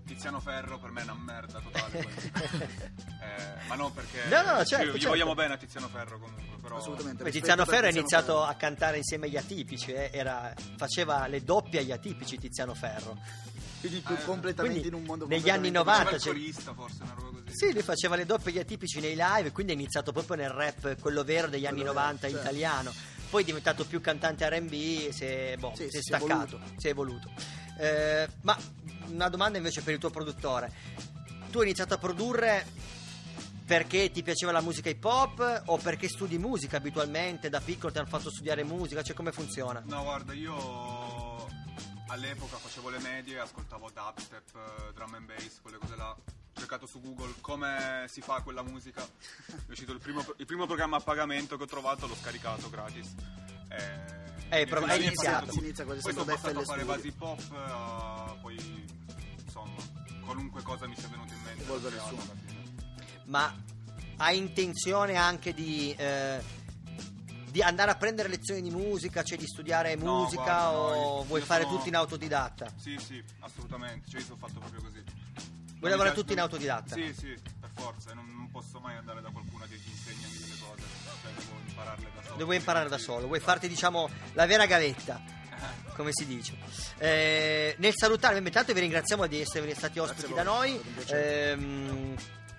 Tiziano 0.07 0.41
Ferro, 0.41 0.79
per 0.79 0.91
me 0.91 1.01
è 1.01 1.05
una 1.05 1.15
merda 1.15 1.61
totale. 1.61 2.97
Eh, 3.21 3.67
ma 3.67 3.75
non 3.75 3.93
perché 3.93 4.25
No, 4.29 4.43
no, 4.43 4.65
certo, 4.65 4.85
gli, 4.87 4.89
gli 4.89 4.93
certo. 4.93 5.09
vogliamo 5.09 5.35
bene 5.35 5.55
a 5.55 5.57
Tiziano 5.59 5.89
Ferro 5.89 6.19
comunque, 6.19 6.57
però... 6.63 6.77
Assolutamente. 6.79 7.25
Beh, 7.25 7.31
Tiziano 7.31 7.65
Ferro 7.67 7.87
ha 7.87 7.91
iniziato 7.91 8.27
Ferro. 8.39 8.45
a 8.45 8.55
cantare 8.55 8.97
insieme 8.97 9.27
agli 9.27 9.37
atipici, 9.37 9.93
eh, 9.93 10.09
era- 10.13 10.55
faceva 10.77 11.27
le 11.27 11.43
doppie 11.45 11.81
agli 11.81 11.93
atipici 11.93 12.39
Tiziano 12.39 12.75
Ferro. 12.75 13.19
Quindi 13.81 14.03
tu 14.03 14.13
Eh, 14.15 14.25
completamente 14.25 14.79
quindi 14.81 14.89
in 14.89 14.95
un 14.95 15.03
mondo 15.05 15.27
negli 15.27 15.51
anni 15.51 15.71
completamente 15.71 15.79
90 15.79 16.05
Faceva 16.05 16.17
il 16.17 16.21
c'è- 16.23 16.31
corista 16.31 16.73
forse, 16.75 17.03
una 17.03 17.15
roba 17.17 17.39
così. 17.43 17.57
Sì, 17.57 17.73
lui 17.73 17.83
faceva 17.83 18.17
le 18.17 18.25
doppie 18.27 18.51
agli 18.53 18.59
atipici 18.61 19.01
nei 19.01 19.15
live, 19.17 19.53
quindi 19.53 19.73
ha 19.73 19.75
iniziato 19.75 20.13
proprio 20.13 20.37
nel 20.37 20.51
rap, 20.51 20.99
quello 21.01 21.23
vero 21.25 21.49
degli 21.49 21.67
anni 21.67 21.81
Quello 21.81 21.93
vero, 21.93 22.05
90 22.07 22.29
certo. 22.29 22.43
italiano. 22.43 22.93
Poi 23.29 23.43
è 23.43 23.45
diventato 23.45 23.85
più 23.85 24.01
cantante 24.01 24.49
RB, 24.49 25.11
si 25.11 25.25
è, 25.25 25.57
boh, 25.59 25.73
Sì, 25.75 25.89
si 25.91 25.99
è 25.99 26.03
staccato, 26.03 26.61
si 26.77 26.87
è 26.87 26.91
evoluto. 26.91 27.31
Eh, 27.79 28.29
ma 28.43 28.57
una 29.09 29.29
domanda 29.29 29.59
invece 29.59 29.83
per 29.83 29.95
il 29.95 30.01
tuo 30.01 30.11
produttore. 30.11 30.73
Tu 31.51 31.59
hai 31.59 31.65
iniziato 31.65 31.95
a 31.95 31.99
produrre 31.99 32.67
perché 33.65 34.11
ti 34.11 34.23
piaceva 34.23 34.51
la 34.51 34.63
musica 34.63 34.89
hip 34.89 35.05
hop 35.05 35.63
o 35.67 35.77
perché 35.77 36.09
studi 36.09 36.39
musica 36.39 36.79
abitualmente? 36.79 37.51
Da 37.51 37.61
piccolo 37.61 37.93
ti 37.93 37.99
hanno 37.99 38.09
fatto 38.09 38.31
studiare 38.31 38.65
musica? 38.65 39.03
Cioè 39.03 39.15
come 39.15 39.31
funziona? 39.33 39.83
No, 39.85 40.03
guarda, 40.03 40.33
io 40.33 41.47
all'epoca 42.09 42.57
facevo 42.57 42.89
le 42.89 42.99
medie, 42.99 43.39
ascoltavo 43.39 43.91
dubstep, 43.93 44.55
eh, 44.55 44.93
drum 44.95 45.15
and 45.15 45.27
bass, 45.27 45.61
quelle 45.61 45.79
cose 45.79 45.97
là. 45.97 46.17
Cercato 46.59 46.87
su 46.87 47.01
Google 47.01 47.35
come 47.41 48.05
si 48.09 48.21
fa 48.21 48.43
quella 48.43 48.63
musica. 48.63 49.03
È 49.03 49.71
uscito 49.71 49.93
il 49.93 49.99
primo, 50.01 50.25
il 50.37 50.47
primo 50.47 50.67
programma 50.67 50.97
a 50.97 51.01
pagamento 51.01 51.57
che 51.57 51.63
ho 51.63 51.67
trovato, 51.67 52.07
l'ho 52.07 52.17
scaricato 52.17 52.69
gratis. 52.69 53.15
E... 53.69 54.61
Eh, 54.61 54.67
però 54.67 54.85
e 54.87 54.91
hai 54.91 55.03
iniziato. 55.05 55.53
Si 55.53 55.59
inizia 55.59 55.85
quasi 55.85 56.01
sempre 56.01 56.25
passato 56.25 56.61
a 56.61 56.65
fare 56.65 56.83
hip 57.03 57.21
hop, 57.21 57.41
eh, 57.41 58.39
poi 58.41 58.87
insomma, 59.45 59.77
qualunque 60.25 60.63
cosa 60.63 60.87
mi 60.87 60.97
sia 60.97 61.09
venuta 61.09 61.35
in 61.35 61.43
mente. 61.43 61.63
Evolvere 61.63 61.97
il 61.97 62.03
ma 63.29 63.55
hai 64.17 64.39
intenzione 64.39 65.17
anche 65.17 65.53
di, 65.53 65.95
eh, 65.97 66.43
di 67.51 67.63
andare 67.63 67.91
a 67.91 67.95
prendere 67.95 68.29
lezioni 68.29 68.63
di 68.63 68.71
musica, 68.71 69.23
cioè 69.23 69.37
di 69.39 69.47
studiare 69.47 69.95
No, 69.97 70.23
musica 70.23 70.43
guarda, 70.43 70.71
no, 70.71 70.79
o 70.79 71.19
io- 71.21 71.25
vuoi 71.25 71.41
io 71.41 71.47
fare 71.47 71.65
sono- 71.65 71.77
tutto 71.77 71.89
in 71.89 71.95
autodidatta? 71.97 72.73
Sì, 72.77 72.97
sì, 72.99 73.23
assolutamente. 73.41 74.09
Cioè, 74.11 74.21
io 74.21 74.27
sono 74.27 74.39
fatto 74.39 74.59
proprio 74.61 74.81
così. 74.81 75.03
Vuoi 75.79 75.91
lavorare 75.91 76.15
tutto 76.15 76.33
in 76.33 76.41
autodidatta? 76.41 76.95
Sì, 76.95 77.15
sì, 77.17 77.37
per 77.61 77.71
forza. 77.73 78.13
Non, 78.13 78.27
non 78.27 78.51
posso 78.51 78.81
mai 78.81 78.97
andare 78.97 79.21
da 79.21 79.31
qualcuno 79.31 79.65
che 79.69 79.77
ti 79.81 79.89
insegna 79.89 80.27
delle 80.27 80.57
cose. 80.61 80.83
Cioè, 81.23 81.33
devo 81.33 81.59
impararle 81.67 82.11
da 82.15 82.23
solo. 82.23 82.37
Devo 82.37 82.53
imparare 82.53 82.89
da 82.89 82.99
solo, 82.99 83.27
vuoi 83.27 83.41
farti 83.41 83.69
diciamo 83.69 84.11
la 84.33 84.47
vera 84.47 84.67
gavetta, 84.67 85.23
come 85.95 86.11
si 86.13 86.27
dice. 86.27 86.57
Eh, 86.99 87.77
nel 87.79 87.93
salutarvi, 87.95 88.39
intanto 88.39 88.73
vi 88.73 88.81
ringraziamo 88.81 89.27
di 89.27 89.41
essere 89.41 89.73
stati 89.75 89.99
ospiti 89.99 90.35
da 90.35 90.43
noi. 90.43 90.81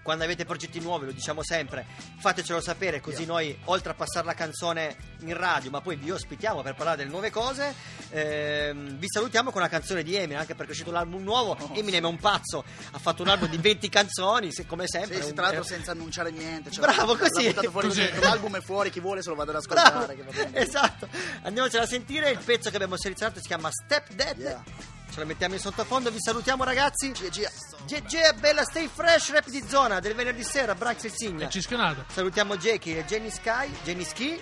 Quando 0.01 0.23
avete 0.23 0.45
progetti 0.45 0.79
nuovi, 0.79 1.05
lo 1.05 1.11
diciamo 1.11 1.43
sempre, 1.43 1.85
fatecelo 2.19 2.59
sapere 2.61 2.99
così 3.01 3.25
noi, 3.25 3.57
oltre 3.65 3.91
a 3.91 3.95
passare 3.95 4.25
la 4.25 4.33
canzone 4.33 4.95
in 5.19 5.35
radio, 5.37 5.69
ma 5.69 5.81
poi 5.81 5.95
vi 5.97 6.09
ospitiamo 6.11 6.61
per 6.63 6.73
parlare 6.75 6.97
delle 6.97 7.09
nuove 7.09 7.29
cose. 7.29 7.73
ehm, 8.09 8.97
vi 8.97 9.05
salutiamo 9.07 9.51
con 9.51 9.61
una 9.61 9.69
canzone 9.69 10.01
di 10.03 10.15
Eminem, 10.15 10.39
anche 10.39 10.55
perché 10.55 10.71
è 10.71 10.73
uscito 10.73 10.91
l'album 10.91 11.21
nuovo. 11.21 11.55
Oh, 11.59 11.71
Eminem 11.75 12.03
è 12.03 12.07
un 12.07 12.17
pazzo, 12.17 12.63
ha 12.91 12.97
fatto 12.99 13.21
un 13.21 13.27
album 13.29 13.49
di 13.49 13.57
20 13.57 13.87
canzoni, 13.89 14.51
se- 14.51 14.65
come 14.65 14.87
sempre. 14.87 15.15
Sì, 15.17 15.21
sì, 15.23 15.29
un- 15.29 15.35
tra 15.35 15.43
l'altro 15.45 15.61
eh, 15.63 15.67
senza 15.67 15.91
annunciare 15.91 16.31
niente. 16.31 16.71
cioè, 16.71 16.85
Bravo, 16.91 17.15
così. 17.15 17.53
Così. 17.53 17.69
così. 17.71 18.19
L'album 18.19 18.57
è 18.57 18.61
fuori, 18.61 18.89
chi 18.89 18.99
vuole 18.99 19.21
se 19.21 19.29
lo 19.29 19.35
vada 19.35 19.51
ad 19.55 19.63
Bravo, 19.65 19.81
ascoltare. 19.87 20.15
Che 20.15 20.23
va 20.23 20.31
bene. 20.31 20.57
esatto. 20.57 21.07
Andiamocela 21.43 21.83
a 21.83 21.87
sentire. 21.87 22.29
Il 22.31 22.39
pezzo 22.43 22.69
che 22.69 22.75
abbiamo 22.75 22.97
selezionato 22.97 23.39
si 23.39 23.47
chiama 23.47 23.69
Step 23.71 24.11
Dead. 24.13 24.37
Yeah. 24.37 24.63
Ce 25.11 25.19
la 25.19 25.25
mettiamo 25.25 25.55
in 25.55 25.59
sottofondo. 25.59 26.11
Vi 26.11 26.19
salutiamo, 26.19 26.63
ragazzi. 26.63 27.11
GG. 27.11 27.47
GG, 27.85 28.39
bella 28.39 28.63
stay 28.63 28.89
fresh, 28.93 29.31
rap 29.31 29.49
di 29.49 29.63
zona 29.67 29.99
del 29.99 30.13
venerdì 30.13 30.43
sera. 30.43 30.75
Branx 30.75 31.03
e 31.05 31.09
Signa. 31.09 31.45
E 31.45 31.49
Cischionato. 31.49 32.05
Salutiamo 32.11 32.57
Jackie 32.57 32.99
e 32.99 33.05
Jenny 33.05 33.31
Sky, 33.31 33.71
Jenny 33.83 34.03
Ski, 34.03 34.39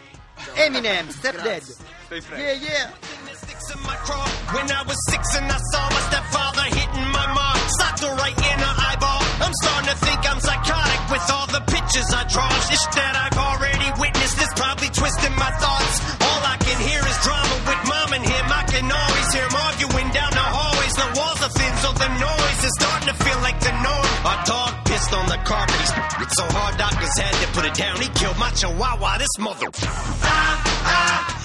Eminem, 0.54 1.10
Step 1.10 1.34
Grazie. 1.34 1.50
Dead. 1.50 1.62
Stay 2.06 2.22
fresh. 2.22 2.40
Yeah, 2.40 2.54
yeah. 2.54 2.92
When 4.54 4.70
I 4.72 4.84
was 4.86 4.98
six 5.10 5.36
and 5.36 5.52
I 5.52 5.58
saw 5.72 5.90
my 5.90 6.00
stepfather 6.08 6.64
hitting 6.64 7.08
my 7.12 7.28
mom, 7.34 7.58
socked 7.80 8.00
her 8.04 8.16
right 8.16 8.38
in 8.38 8.60
her 8.60 8.76
eyeball. 8.88 9.22
I'm 9.44 9.54
starting 9.62 9.90
to 9.90 9.98
think 10.06 10.20
I'm 10.30 10.40
psychotic 10.40 11.02
with 11.12 11.32
all 11.32 11.48
the 11.48 11.62
pictures 11.68 12.08
I 12.14 12.24
draw. 12.32 12.48
Shit 12.70 12.80
that 12.96 13.16
I've 13.16 13.38
already 13.38 13.67
the 25.46 26.28
so 26.38 26.44
hard 26.50 26.78
doctors 26.78 27.18
had 27.18 27.34
to 27.46 27.54
put 27.54 27.66
it 27.66 27.74
down. 27.74 28.02
He 28.02 28.10
killed 28.10 28.38
my 28.38 28.50
chihuahua. 28.52 29.18
This 29.18 29.38
mother. 29.40 29.68
Hey, 29.74 31.37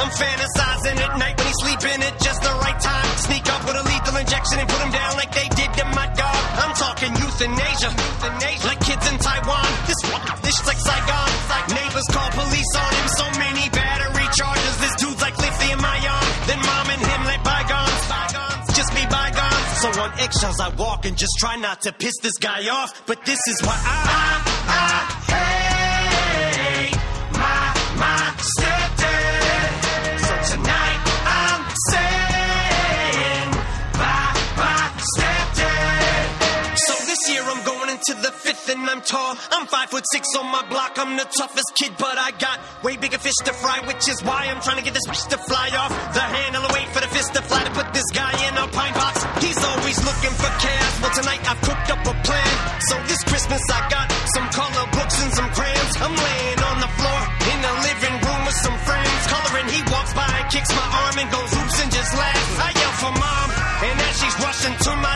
I'm 0.00 0.08
fantasizing 0.16 0.96
at 0.96 1.12
night 1.20 1.36
when 1.36 1.46
he's 1.46 1.60
sleeping 1.60 2.00
at 2.00 2.16
just 2.24 2.40
the 2.40 2.54
right 2.64 2.80
time. 2.80 3.10
Sneak 3.20 3.44
up 3.52 3.60
with 3.68 3.76
a 3.76 3.84
lethal 3.84 4.16
injection 4.16 4.56
and 4.64 4.68
put 4.68 4.80
him 4.80 4.92
down 4.96 5.12
like 5.20 5.28
they 5.36 5.48
did 5.52 5.70
to 5.76 5.84
my 5.92 6.08
dog. 6.16 6.40
I'm 6.56 6.72
talking 6.72 7.12
euthanasia. 7.20 7.92
euthanasia. 7.92 8.64
Like 8.64 8.80
kids 8.80 9.04
in 9.12 9.16
Taiwan. 9.20 9.68
This 9.84 10.00
this 10.40 10.56
shit's 10.56 10.68
like 10.72 10.80
Saigon. 10.80 11.30
Neighbors 11.76 12.08
call 12.08 12.30
police 12.32 12.72
on 12.80 12.90
him. 12.96 13.06
So 13.12 13.26
many 13.44 13.68
battery 13.68 14.28
charges. 14.32 14.74
This 14.80 14.94
dude's 15.04 15.20
like 15.20 15.36
lithium 15.36 15.84
ion. 15.84 16.24
Then 16.48 16.60
mom 16.64 16.86
and 16.96 17.02
him 17.04 17.20
let 17.28 17.40
bygones. 17.44 18.00
bygones 18.08 18.66
just 18.72 18.92
be 18.96 19.04
bygones. 19.04 19.68
So 19.84 19.88
on 20.00 20.10
eggshells 20.16 20.60
I 20.60 20.68
walk 20.80 21.04
and 21.04 21.16
just 21.16 21.36
try 21.36 21.56
not 21.56 21.82
to 21.84 21.92
piss 21.92 22.16
this 22.24 22.38
guy 22.40 22.72
off. 22.72 23.04
But 23.04 23.24
this 23.28 23.40
is 23.52 23.60
why 23.60 23.76
I, 23.76 24.00
I, 24.64 24.86
I 25.28 25.59
into 38.10 38.22
the 38.22 38.32
fifth 38.32 38.68
and 38.70 38.82
I'm 38.90 39.00
tall. 39.02 39.36
I'm 39.52 39.66
five 39.66 39.90
foot 39.90 40.04
six 40.10 40.26
on 40.38 40.46
my 40.50 40.66
block. 40.68 40.98
I'm 40.98 41.16
the 41.16 41.26
toughest 41.38 41.70
kid, 41.74 41.92
but 41.98 42.18
I 42.18 42.30
got 42.38 42.58
way 42.82 42.96
bigger 42.96 43.18
fish 43.18 43.38
to 43.46 43.52
fry, 43.52 43.78
which 43.86 44.08
is 44.08 44.22
why 44.22 44.46
I'm 44.50 44.60
trying 44.60 44.78
to 44.78 44.84
get 44.84 44.94
this 44.94 45.06
fish 45.06 45.24
to 45.30 45.38
fly 45.38 45.70
off 45.78 45.90
the 46.14 46.20
handle. 46.20 46.66
Wait 46.74 46.88
for 46.90 47.00
the 47.00 47.08
fist 47.08 47.34
to 47.34 47.42
fly 47.42 47.62
to 47.62 47.70
put 47.70 47.92
this 47.94 48.06
guy 48.12 48.32
in 48.48 48.54
a 48.56 48.66
pine 48.68 48.94
box. 48.94 49.22
He's 49.44 49.58
always 49.62 49.98
looking 50.02 50.34
for 50.34 50.50
chaos. 50.58 50.94
Well, 51.02 51.14
tonight 51.14 51.42
I've 51.46 51.60
cooked 51.62 51.88
up 51.90 52.02
a 52.02 52.14
plan. 52.26 52.52
So 52.90 52.94
this 53.06 53.22
Christmas 53.24 53.62
I 53.70 53.80
got 53.90 54.06
some 54.34 54.46
color 54.50 54.86
books 54.90 55.16
and 55.22 55.32
some 55.34 55.50
crayons. 55.54 55.94
I'm 56.02 56.14
laying 56.14 56.60
on 56.66 56.76
the 56.82 56.90
floor 56.98 57.20
in 57.52 57.58
the 57.62 57.74
living 57.86 58.16
room 58.26 58.40
with 58.46 58.58
some 58.58 58.78
friends. 58.86 59.22
Coloring, 59.30 59.68
he 59.70 59.80
walks 59.90 60.14
by 60.14 60.30
kicks 60.50 60.70
my 60.74 60.82
arm 60.82 61.16
and 61.22 61.30
goes 61.30 61.50
oops 61.54 61.76
and 61.82 61.90
just 61.94 62.12
laughs. 62.18 62.58
I 62.58 62.70
yell 62.74 62.94
for 62.98 63.12
mom, 63.14 63.48
and 63.86 63.96
as 64.02 64.14
she's 64.18 64.36
rushing 64.42 64.74
to 64.74 64.90
my 64.98 65.09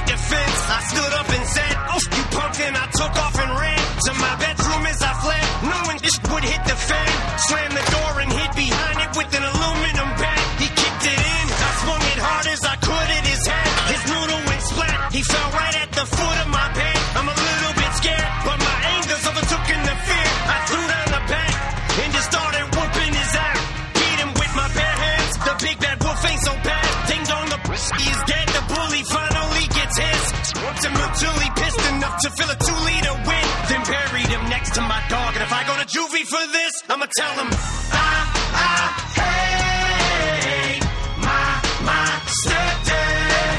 tell 37.17 37.33
him, 37.39 37.49
I, 37.93 38.27
I 38.55 38.91
hate 39.15 40.83
my, 41.23 41.63
my 41.87 42.09
stepdad. 42.27 43.59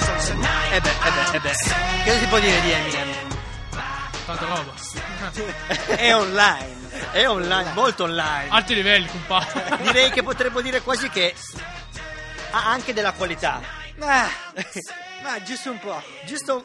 So 0.00 0.12
tonight 0.32 0.72
E 0.72 0.80
beh, 0.80 0.90
e 0.90 1.10
beh, 1.10 1.36
e 1.36 1.40
beh. 1.40 1.56
Che 2.04 2.18
si 2.18 2.26
può 2.26 2.38
dire 2.38 2.60
di 2.62 2.70
Eminem? 2.70 3.08
Tanta 4.24 4.46
roba. 4.46 4.72
È 5.96 6.14
online. 6.14 6.82
È 7.12 7.28
online, 7.28 7.72
molto 7.74 8.04
online. 8.04 8.48
Alti 8.48 8.74
livelli, 8.74 9.06
compadre. 9.08 9.78
Direi 9.82 10.10
che 10.10 10.22
potremmo 10.22 10.60
dire 10.62 10.80
quasi 10.80 11.10
che 11.10 11.34
ha 12.52 12.70
anche 12.70 12.94
della 12.94 13.12
qualità. 13.12 13.60
Ma, 13.96 14.26
ma 15.22 15.42
giusto 15.42 15.70
un 15.70 15.78
po'. 15.78 16.02
Giusto 16.24 16.64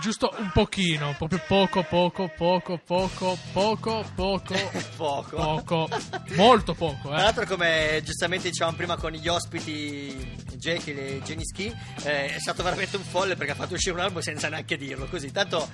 Giusto 0.00 0.34
un 0.38 0.50
pochino, 0.52 1.14
proprio 1.16 1.40
poco, 1.46 1.82
poco, 1.82 2.28
poco, 2.36 2.78
poco, 2.84 3.38
poco, 3.52 4.04
poco, 4.14 4.54
poco. 4.96 5.36
poco, 5.36 5.88
molto 6.34 6.74
poco, 6.74 7.08
Tra 7.08 7.18
eh. 7.18 7.22
l'altro, 7.22 7.46
come 7.46 8.00
giustamente 8.04 8.48
dicevamo 8.50 8.76
prima 8.76 8.96
con 8.96 9.12
gli 9.12 9.26
ospiti 9.28 10.36
Jekyll 10.56 10.98
e 10.98 11.20
Jenny 11.24 11.44
Ski, 11.44 11.74
eh, 12.04 12.34
è 12.34 12.38
stato 12.38 12.62
veramente 12.62 12.96
un 12.96 13.04
folle 13.04 13.36
perché 13.36 13.52
ha 13.52 13.56
fatto 13.56 13.74
uscire 13.74 13.94
un 13.94 14.00
album 14.00 14.20
senza 14.20 14.48
neanche 14.48 14.76
dirlo. 14.76 15.06
Così, 15.06 15.30
tanto 15.32 15.68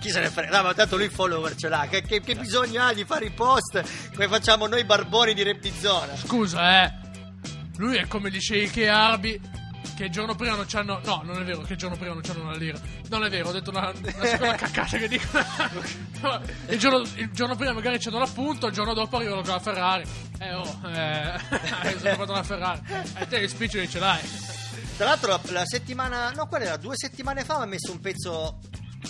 chi 0.00 0.10
se 0.10 0.20
ne 0.20 0.30
frega? 0.30 0.56
No, 0.58 0.62
ma 0.64 0.74
tanto 0.74 0.96
lui 0.96 1.06
i 1.06 1.10
follower 1.10 1.54
ce 1.56 1.68
l'ha. 1.68 1.86
Che, 1.88 2.02
che- 2.02 2.20
che 2.20 2.34
bisogno 2.34 2.82
ha 2.82 2.92
di 2.94 3.04
fare 3.04 3.26
i 3.26 3.30
post 3.30 3.82
come 4.14 4.28
facciamo 4.28 4.66
noi 4.66 4.84
barboni 4.84 5.34
di 5.34 5.42
rap 5.42 5.58
di 5.58 5.72
zona? 5.78 6.16
Scusa, 6.16 6.84
eh. 6.84 6.92
Lui 7.76 7.96
è 7.96 8.06
come 8.06 8.30
dice 8.30 8.56
Ike 8.56 8.88
Arbi. 8.88 9.58
Che 10.00 10.06
il 10.06 10.12
giorno 10.12 10.34
prima 10.34 10.56
non 10.56 10.64
c'hanno. 10.66 10.98
No, 11.04 11.20
non 11.26 11.42
è 11.42 11.44
vero, 11.44 11.60
che 11.60 11.74
il 11.74 11.78
giorno 11.78 11.94
prima 11.94 12.14
non 12.14 12.22
c'hanno 12.22 12.40
una 12.44 12.56
lira. 12.56 12.80
Non 13.10 13.22
è 13.22 13.28
vero, 13.28 13.50
ho 13.50 13.52
detto 13.52 13.68
una, 13.68 13.92
una 13.94 14.24
seconda 14.24 14.54
caccata 14.54 14.96
che 14.96 15.08
dico. 15.08 15.26
il, 16.68 16.78
giorno, 16.78 17.06
il 17.16 17.30
giorno 17.32 17.54
prima 17.54 17.74
magari 17.74 17.98
c'hanno 17.98 18.18
l'appunto, 18.18 18.68
il 18.68 18.72
giorno 18.72 18.94
dopo 18.94 19.18
arrivano 19.18 19.42
con 19.42 19.50
la 19.50 19.60
Ferrari. 19.60 20.04
Eh 20.38 20.54
oh, 20.54 20.80
eh. 20.88 21.38
sono 22.00 22.14
fatto 22.14 22.32
una 22.32 22.42
Ferrari. 22.42 22.80
E 23.18 23.26
te 23.28 23.42
gli 23.42 23.46
spiccioli 23.48 23.90
ce 23.90 23.98
l'hai. 23.98 24.20
Tra 24.96 25.04
l'altro, 25.04 25.28
la, 25.32 25.40
la 25.50 25.66
settimana, 25.66 26.30
no, 26.30 26.46
quella 26.46 26.64
era 26.64 26.76
due 26.78 26.96
settimane 26.96 27.44
fa, 27.44 27.58
mi 27.58 27.64
ha 27.64 27.66
messo 27.66 27.92
un 27.92 28.00
pezzo 28.00 28.58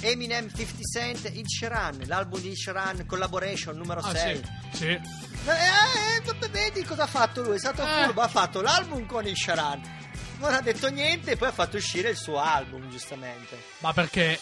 Eminem 0.00 0.48
50 0.52 0.76
Cent 0.92 1.30
in 1.36 1.46
Sheeran, 1.46 2.00
l'album 2.06 2.40
di 2.40 2.56
Sheeran 2.56 3.06
Collaboration 3.06 3.76
numero 3.76 4.00
Ah, 4.00 4.12
6. 4.12 4.36
sì. 4.72 4.76
Sì. 4.76 4.86
Eh, 4.86 4.96
eh, 4.96 6.20
vabbè, 6.24 6.50
vedi 6.50 6.82
cosa 6.82 7.04
ha 7.04 7.06
fatto 7.06 7.42
lui? 7.42 7.54
È 7.54 7.58
stato 7.60 7.80
Eh. 7.82 8.06
furbo, 8.06 8.22
ha 8.22 8.28
fatto 8.28 8.60
l'album 8.60 9.06
con 9.06 9.24
il 9.24 9.36
Sharan. 9.36 9.98
Non 10.40 10.54
ha 10.54 10.62
detto 10.62 10.88
niente 10.88 11.32
e 11.32 11.36
poi 11.36 11.48
ha 11.48 11.52
fatto 11.52 11.76
uscire 11.76 12.08
il 12.08 12.16
suo 12.16 12.38
album, 12.38 12.88
giustamente. 12.88 13.62
Ma 13.80 13.92
perché 13.92 14.38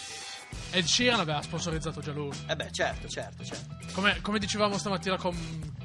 Ed 0.70 0.84
Sheeran 0.84 1.18
aveva 1.18 1.42
sponsorizzato 1.42 2.00
già 2.00 2.12
lui. 2.12 2.30
Eh 2.46 2.54
beh, 2.54 2.70
certo, 2.70 3.08
certo, 3.08 3.44
certo. 3.44 3.76
Come, 3.92 4.20
come 4.20 4.38
dicevamo 4.38 4.78
stamattina 4.78 5.16
con, 5.16 5.36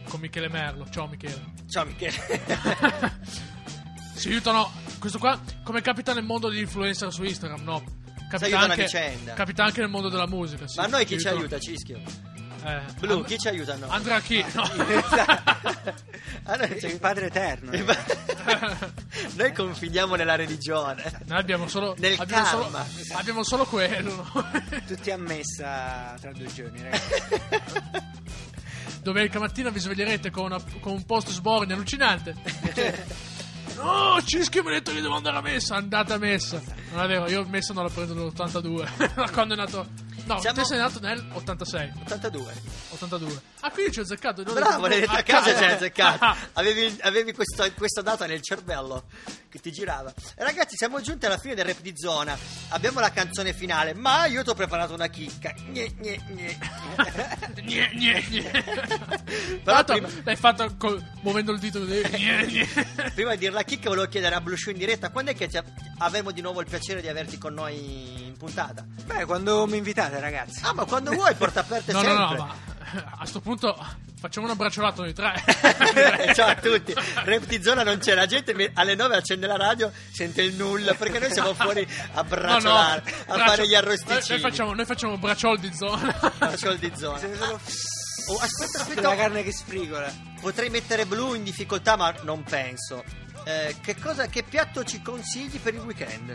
con 0.08 0.20
Michele 0.20 0.50
Merlo. 0.50 0.88
Ciao 0.88 1.08
Michele. 1.08 1.54
Ciao 1.68 1.86
Michele. 1.86 2.42
si 4.14 4.28
aiutano. 4.28 4.72
Questo 5.00 5.18
qua, 5.18 5.40
come 5.64 5.82
capita 5.82 6.14
nel 6.14 6.24
mondo 6.24 6.48
degli 6.48 6.60
influencer 6.60 7.12
su 7.12 7.24
Instagram, 7.24 7.64
no? 7.64 7.84
Capita 8.30 8.60
anche. 8.60 8.88
Capita 9.34 9.64
anche 9.64 9.82
nel 9.82 9.90
mondo 9.90 10.10
della 10.10 10.28
musica. 10.28 10.68
sì. 10.68 10.78
Ma 10.78 10.86
a 10.86 10.88
noi 10.88 11.06
chi 11.06 11.20
ci 11.20 11.28
aiuta, 11.28 11.60
Cischio? 11.60 12.00
Eh, 12.66 12.82
Blu, 13.00 13.16
And- 13.18 13.26
chi 13.26 13.38
ci 13.38 13.48
aiuta 13.50 13.74
a 13.74 13.78
noi? 13.78 13.90
Andrea 13.92 14.20
chi? 14.22 14.46
No. 14.54 14.64
A 16.46 16.56
noi 16.56 16.80
ci 16.80 16.86
Il 16.88 17.00
padre 17.00 17.26
eterno. 17.28 17.72
Noi 19.36 19.54
confidiamo 19.54 20.16
nella 20.16 20.36
religione. 20.36 21.04
Noi 21.26 21.40
abbiamo 21.40 21.68
solo. 21.68 21.96
Nel 21.98 22.16
abbiamo, 22.20 22.46
solo 22.46 22.64
karma. 22.64 22.86
abbiamo 23.14 23.44
solo 23.44 23.66
quello. 23.66 24.30
no? 24.34 24.52
Tutti 24.88 25.12
a 25.12 25.18
messa 25.18 26.16
tra 26.20 26.32
due 26.34 26.48
giorni, 26.54 26.82
ragazzi. 26.82 27.12
Domenica 29.02 29.40
mattina 29.40 29.70
vi 29.70 29.80
sveglierete 29.80 30.30
con, 30.32 30.46
una- 30.46 30.62
con 30.80 30.94
un 30.94 31.04
post 31.06 31.30
sborni 31.30 31.74
allucinante. 31.74 32.34
No, 33.76 34.18
Cischi 34.24 34.62
mi 34.62 34.68
ha 34.68 34.72
detto 34.72 34.94
che 34.94 35.02
devo 35.02 35.16
andare 35.16 35.38
a 35.38 35.42
messa. 35.42 35.76
Andate 35.76 36.14
a 36.14 36.18
messa. 36.18 36.62
Non 36.92 37.04
è 37.04 37.08
vero, 37.08 37.30
io 37.30 37.46
messa 37.48 37.74
non 37.74 37.84
la 37.84 37.90
prendo 37.90 38.14
nell'82. 38.14 39.14
Da 39.16 39.30
quando 39.30 39.54
è 39.56 39.58
nato. 39.58 39.88
No, 40.26 40.40
Siamo- 40.40 40.58
te 40.62 40.66
sei 40.66 40.78
nato 40.78 41.00
nel 41.00 41.26
86. 41.34 41.92
82. 42.04 42.54
82. 42.92 43.42
Ah, 43.62 43.72
quindi 43.72 43.92
ci 43.92 44.00
ho 44.00 44.04
azzeccato. 44.04 44.44
Bravo, 44.44 44.88
l'hai 44.88 45.02
detto 45.02 45.12
a 45.12 45.22
casa 45.22 45.52
cazzo. 45.52 45.60
c'è 45.66 45.72
azzeccato. 45.74 46.36
Avevi, 46.54 46.98
avevi 47.02 47.34
questo- 47.34 47.70
questa 47.76 48.02
data 48.02 48.26
nel 48.26 48.42
cervello 48.42 49.04
che 49.50 49.60
ti 49.60 49.72
girava. 49.72 50.14
E 50.36 50.44
ragazzi, 50.44 50.76
siamo 50.78 51.02
giunti 51.02 51.26
alla 51.26 51.38
fine 51.38 51.56
del 51.56 51.66
rap 51.66 51.80
di 51.82 51.94
zona. 51.96 52.38
Abbiamo 52.70 53.00
la 53.02 53.12
canzone 53.12 53.54
finale, 53.54 53.94
ma 53.94 54.26
io 54.26 54.44
ti 54.44 54.50
ho 54.50 54.54
preparato 54.54 54.94
una 54.94 55.08
chicca. 55.08 55.54
Gne, 55.70 55.94
gne, 55.96 56.20
gne. 56.28 56.58
Gne, 57.64 57.90
gne, 57.94 58.22
gne. 58.30 58.64
Però 59.64 59.84
Tanto 59.84 59.94
prima- 59.94 60.10
l'hai 60.24 60.36
fatto 60.36 60.76
col- 60.78 61.04
muovendo 61.22 61.52
il 61.52 61.60
dito 61.60 61.80
così. 61.80 62.02
Gne, 62.02 62.46
gne. 62.48 62.68
Prima 63.14 63.32
di 63.32 63.38
dire 63.40 63.52
la 63.52 63.64
chicca, 63.64 63.90
volevo 63.90 64.08
chiedere 64.08 64.36
a 64.36 64.42
Blue 64.42 64.58
Show 64.58 64.72
in 64.72 64.78
diretta 64.80 65.10
quando 65.10 65.32
è 65.32 65.36
che 65.36 65.50
avremo 66.00 66.32
di 66.32 66.42
nuovo 66.42 66.62
il 66.62 66.68
piacere 66.68 67.02
di 67.02 67.08
averti 67.08 67.38
con 67.38 67.54
noi 67.54 68.26
in 68.28 68.38
puntata. 68.38 68.86
Beh, 69.06 69.26
quando 69.26 69.66
mi 69.68 69.78
invitate, 69.78 70.13
ragazzi. 70.20 70.60
Ah, 70.64 70.74
ma 70.74 70.86
quando 70.86 71.12
vuoi, 71.12 71.34
porta 71.36 71.62
aperte 71.62 71.92
No, 71.92 72.02
no, 72.02 72.08
sempre. 72.08 72.38
no, 72.38 72.46
ma 72.46 72.56
a 73.18 73.26
sto 73.26 73.40
punto 73.42 73.76
facciamo 74.20 74.46
una 74.46 74.56
bracciolata 74.56 75.02
noi 75.02 75.14
tre. 75.14 75.34
Ciao 76.36 76.50
a 76.50 76.56
tutti, 76.56 76.94
Rap 76.94 77.46
di 77.46 77.62
zona 77.64 77.84
non 77.84 77.98
c'è, 77.98 78.14
la 78.14 78.26
gente 78.28 78.72
alle 78.76 78.96
9 78.96 79.16
accende 79.16 79.48
la 79.48 79.58
radio, 79.58 79.92
sente 80.12 80.42
il 80.44 80.54
nulla 80.56 80.94
perché 80.94 81.18
noi 81.20 81.32
siamo 81.32 81.54
fuori 81.56 81.88
a 82.14 82.24
bracciolare, 82.24 83.04
a 83.28 83.34
braccio- 83.34 83.44
fare 83.46 83.68
gli 83.68 83.76
arrosticini. 83.76 84.24
noi 84.30 84.40
facciamo, 84.40 84.74
noi 84.74 84.86
facciamo 84.86 85.18
bracciol 85.18 85.60
di 85.60 85.74
zona. 85.74 86.32
Bracciol 86.38 86.78
di 86.78 86.92
zona. 86.96 87.20
Oh, 88.28 88.38
aspetta, 88.40 88.78
la 88.78 88.84
aspetta, 88.84 89.16
carne 89.16 89.44
che 89.44 89.52
sfrigola. 89.52 90.10
potrei 90.40 90.70
mettere 90.70 91.06
blu 91.06 91.34
in 91.34 91.44
difficoltà, 91.44 91.96
ma 91.98 92.14
non 92.22 92.44
penso. 92.44 93.04
Eh, 93.46 93.76
che, 93.82 93.98
cosa, 94.00 94.28
che 94.28 94.44
piatto 94.44 94.84
ci 94.86 95.02
consigli 95.02 95.58
per 95.60 95.74
il 95.74 95.82
weekend? 95.82 96.34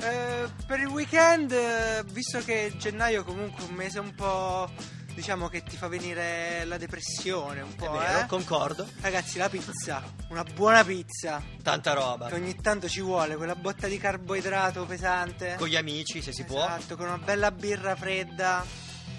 Eh, 0.00 0.48
per 0.66 0.78
il 0.80 0.86
weekend, 0.86 1.50
eh, 1.52 2.02
visto 2.12 2.38
che 2.44 2.72
gennaio 2.76 3.24
comunque 3.24 3.64
è 3.64 3.68
un 3.68 3.74
mese 3.74 3.98
un 3.98 4.14
po'. 4.14 4.70
diciamo 5.18 5.48
che 5.48 5.64
ti 5.64 5.76
fa 5.76 5.88
venire 5.88 6.64
la 6.64 6.76
depressione 6.78 7.60
un 7.60 7.72
È 7.72 7.74
po', 7.74 7.90
vero, 7.90 8.20
eh? 8.20 8.26
concordo. 8.26 8.86
Ragazzi, 9.00 9.36
la 9.38 9.48
pizza, 9.48 10.00
una 10.28 10.44
buona 10.44 10.84
pizza. 10.84 11.42
Tanta 11.60 11.92
roba. 11.94 12.28
Che 12.28 12.34
ogni 12.34 12.54
tanto 12.54 12.88
ci 12.88 13.00
vuole, 13.00 13.34
quella 13.34 13.56
botta 13.56 13.88
di 13.88 13.98
carboidrato 13.98 14.84
pesante. 14.86 15.56
Con 15.58 15.66
gli 15.66 15.74
amici, 15.74 16.22
se 16.22 16.30
si 16.32 16.44
può. 16.44 16.60
Esatto, 16.62 16.96
con 16.96 17.06
una 17.06 17.18
bella 17.18 17.50
birra 17.50 17.96
fredda. 17.96 18.64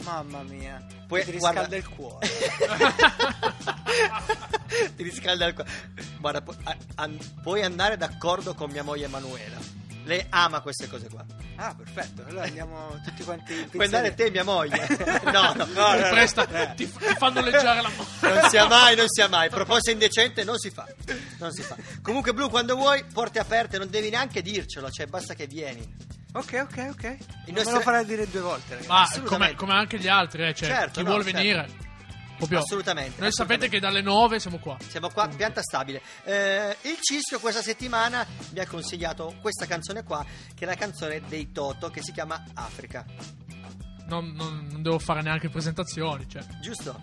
Mamma 0.03 0.41
mia. 0.43 0.81
Poi, 1.05 1.25
ti 1.25 1.37
guarda- 1.37 1.65
riscalda 1.67 1.75
il 1.75 1.89
cuore. 1.89 2.27
Ti 4.95 5.03
riscalda 5.03 5.45
il 5.47 5.53
cuore. 5.53 5.69
Guarda, 6.19 6.41
pu- 6.41 6.55
an- 6.95 7.17
puoi 7.43 7.63
andare 7.63 7.97
d'accordo 7.97 8.53
con 8.53 8.69
mia 8.71 8.83
moglie 8.83 9.05
Emanuela. 9.05 9.57
Lei 10.09 10.25
ama 10.29 10.59
queste 10.61 10.87
cose 10.87 11.07
qua. 11.07 11.23
ah, 11.57 11.75
perfetto. 11.75 12.23
Allora 12.27 12.45
andiamo 12.45 12.99
tutti 13.03 13.23
quanti 13.23 13.53
in 13.53 13.69
Puoi 13.69 13.85
andare 13.85 14.15
te, 14.15 14.31
mia 14.31 14.43
moglie. 14.43 14.87
No, 15.31 15.53
no, 15.53 15.65
Ti 15.65 15.71
no, 15.73 15.93
no. 15.95 16.09
presta- 16.09 16.45
ti, 16.47 16.91
ti 16.91 17.15
fanno 17.17 17.41
leggiare 17.41 17.81
la 17.81 17.89
mano. 17.89 18.39
Non 18.39 18.49
sia 18.49 18.65
mai, 18.67 18.95
non 18.95 19.07
sia 19.07 19.27
mai. 19.27 19.49
Proposta 19.49 19.91
indecente 19.91 20.43
non 20.43 20.57
si 20.57 20.71
fa. 20.71 20.87
Non 21.37 21.51
si 21.51 21.61
fa. 21.61 21.75
Comunque, 22.01 22.33
Blu, 22.33 22.49
quando 22.49 22.75
vuoi, 22.75 23.03
porte 23.13 23.37
aperte, 23.37 23.77
non 23.77 23.87
devi 23.91 24.09
neanche 24.09 24.41
dircelo, 24.41 24.89
cioè 24.89 25.05
basta 25.05 25.35
che 25.35 25.45
vieni. 25.45 25.87
Ok, 26.33 26.59
ok, 26.63 26.87
ok. 26.89 27.03
Non 27.03 27.17
nostri- 27.47 27.65
me 27.65 27.71
lo 27.71 27.79
farai 27.81 28.05
dire 28.05 28.27
due 28.29 28.41
volte, 28.41 28.79
ragazzi. 28.81 29.19
Ma 29.21 29.25
come, 29.27 29.53
come 29.53 29.73
anche 29.73 29.99
gli 29.99 30.07
altri, 30.07 30.47
eh, 30.47 30.55
cioè, 30.55 30.67
Certo, 30.69 30.99
chi 30.99 31.03
no, 31.03 31.09
vuole 31.09 31.23
certo. 31.23 31.37
venire. 31.37 31.69
Proprio. 32.39 32.60
Assolutamente, 32.60 33.19
Noi 33.21 33.32
sapete 33.32 33.65
assolutamente. 33.65 33.69
che 33.69 33.80
dalle 33.80 34.02
9 34.02 34.39
siamo 34.39 34.58
qua. 34.60 34.78
Siamo 34.88 35.10
qua, 35.10 35.28
pianta 35.28 35.62
stabile. 35.62 36.02
Eh, 36.23 36.75
il 36.84 36.97
Cischio 37.02 37.39
questa 37.39 37.62
settimana 37.62 38.25
mi 38.54 38.60
ha 38.60 38.65
consigliato 38.67 39.36
questa 39.41 39.65
canzone 39.65 40.04
qua, 40.04 40.25
che 40.56 40.63
è 40.63 40.67
la 40.67 40.75
canzone 40.75 41.21
dei 41.28 41.52
Toto, 41.52 41.89
che 41.89 42.02
si 42.02 42.12
chiama 42.13 42.41
Africa. 42.54 43.06
Non, 44.08 44.32
non- 44.34 44.67
non 44.71 44.82
devo 44.82 44.97
fare 44.99 45.21
neanche 45.21 45.49
presentazioni, 45.49 46.28
cioè. 46.28 46.43
Giusto? 46.62 46.99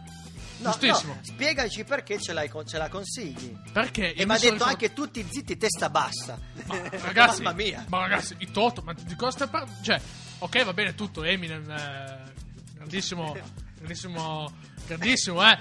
No, 0.58 0.70
Giustissimo. 0.70 1.12
no, 1.12 1.20
spiegaci 1.22 1.84
perché 1.84 2.18
ce, 2.18 2.34
ce 2.64 2.78
la 2.78 2.88
consigli. 2.88 3.54
Perché 3.72 4.14
E 4.14 4.24
mi 4.24 4.32
ha 4.32 4.38
detto 4.38 4.52
ricor- 4.54 4.68
anche 4.70 4.92
tutti 4.94 5.24
zitti, 5.30 5.56
testa 5.58 5.90
bassa. 5.90 6.38
Ma, 6.64 6.80
ragazzi, 7.02 7.42
Mamma 7.42 7.54
mia. 7.56 7.84
ma 7.88 7.98
ragazzi, 8.00 8.34
i 8.38 8.50
Toto, 8.50 8.80
ma 8.82 8.94
di 8.94 9.14
cosa 9.16 9.32
stai 9.32 9.48
parlando? 9.48 9.82
Cioè, 9.82 10.00
ok, 10.38 10.64
va 10.64 10.72
bene 10.72 10.94
tutto, 10.94 11.22
Eminem, 11.24 11.70
eh, 11.70 12.22
grandissimo, 12.74 13.36
grandissimo, 13.76 14.50
grandissimo, 14.86 15.48
eh. 15.50 15.58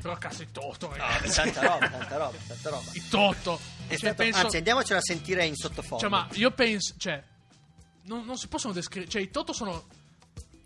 Però 0.00 0.16
cazzo, 0.16 0.42
i 0.42 0.48
Toto, 0.50 0.88
No, 0.88 0.96
ragazzi. 0.96 1.34
tanta 1.34 1.60
roba, 1.60 1.88
tanta 1.90 2.16
roba, 2.16 2.36
tanta 2.46 2.70
roba. 2.70 2.90
I 2.92 3.02
Toto. 3.08 3.60
Cioè, 3.88 3.98
stato- 3.98 4.14
penso, 4.14 4.38
Anzi, 4.40 4.56
andiamocela 4.58 4.98
a 4.98 5.02
sentire 5.02 5.44
in 5.44 5.54
sottofondo. 5.56 5.98
cioè, 5.98 6.08
ma 6.08 6.28
io 6.32 6.50
penso, 6.52 6.94
cioè, 6.96 7.22
non, 8.04 8.24
non 8.24 8.36
si 8.38 8.46
possono 8.48 8.72
descrivere, 8.72 9.10
cioè, 9.10 9.20
i 9.20 9.30
Toto 9.30 9.52
sono, 9.52 9.84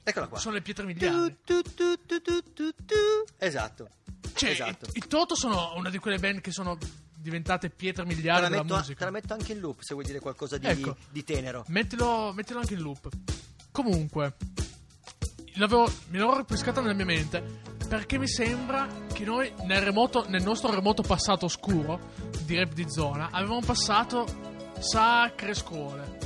Eccola 0.05 0.27
qua. 0.29 0.39
sono 0.39 0.55
le 0.55 0.63
pietre 0.63 0.85
miliari. 0.85 1.37
Tu, 1.45 1.63
tu, 1.63 1.97
tu. 2.05 2.95
Esatto. 3.39 3.89
Cioè, 4.35 4.51
esatto. 4.51 4.87
i, 4.93 4.99
i 4.99 5.09
Toto 5.09 5.35
sono 5.35 5.73
una 5.77 5.91
di 5.91 5.99
quelle 5.99 6.19
band 6.19 6.41
che 6.41 6.53
sono 6.53 6.79
diventate 7.17 7.71
pietre 7.71 8.05
Te 8.05 8.15
miliari 8.15 8.43
la, 8.43 8.49
della 8.49 8.63
metto, 8.63 8.75
te 8.75 8.81
musica. 8.81 9.05
la 9.07 9.11
metto 9.11 9.33
anche 9.33 9.53
in 9.53 9.61
loop 9.61 9.81
se 9.81 9.95
vuoi 9.95 10.05
dire 10.07 10.21
qualcosa 10.21 10.59
di, 10.59 10.67
Ecco. 10.67 10.97
di 11.11 11.25
tenero. 11.25 11.65
Mettilo, 11.69 12.33
mettilo 12.35 12.59
anche 12.61 12.75
in 12.75 12.81
loop. 12.81 13.09
Comunque, 13.73 14.35
l'avevo, 15.55 15.91
me 16.09 16.19
l'ho 16.19 16.37
ripescata 16.37 16.81
nella 16.81 16.93
mia 16.95 17.05
mente 17.07 17.61
perché 17.89 18.19
mi 18.19 18.29
sembra 18.29 18.87
che 19.13 19.25
noi 19.25 19.53
nel, 19.65 19.83
remoto, 19.83 20.25
nel 20.29 20.43
nostro 20.43 20.73
remoto 20.75 21.03
passato 21.03 21.45
oscuro 21.47 22.01
di 22.45 22.57
rap 22.57 22.73
di 22.73 22.85
zona 22.89 23.29
avevamo 23.31 23.61
passato 23.61 24.27
sacre 24.79 25.55
scuole 25.55 26.19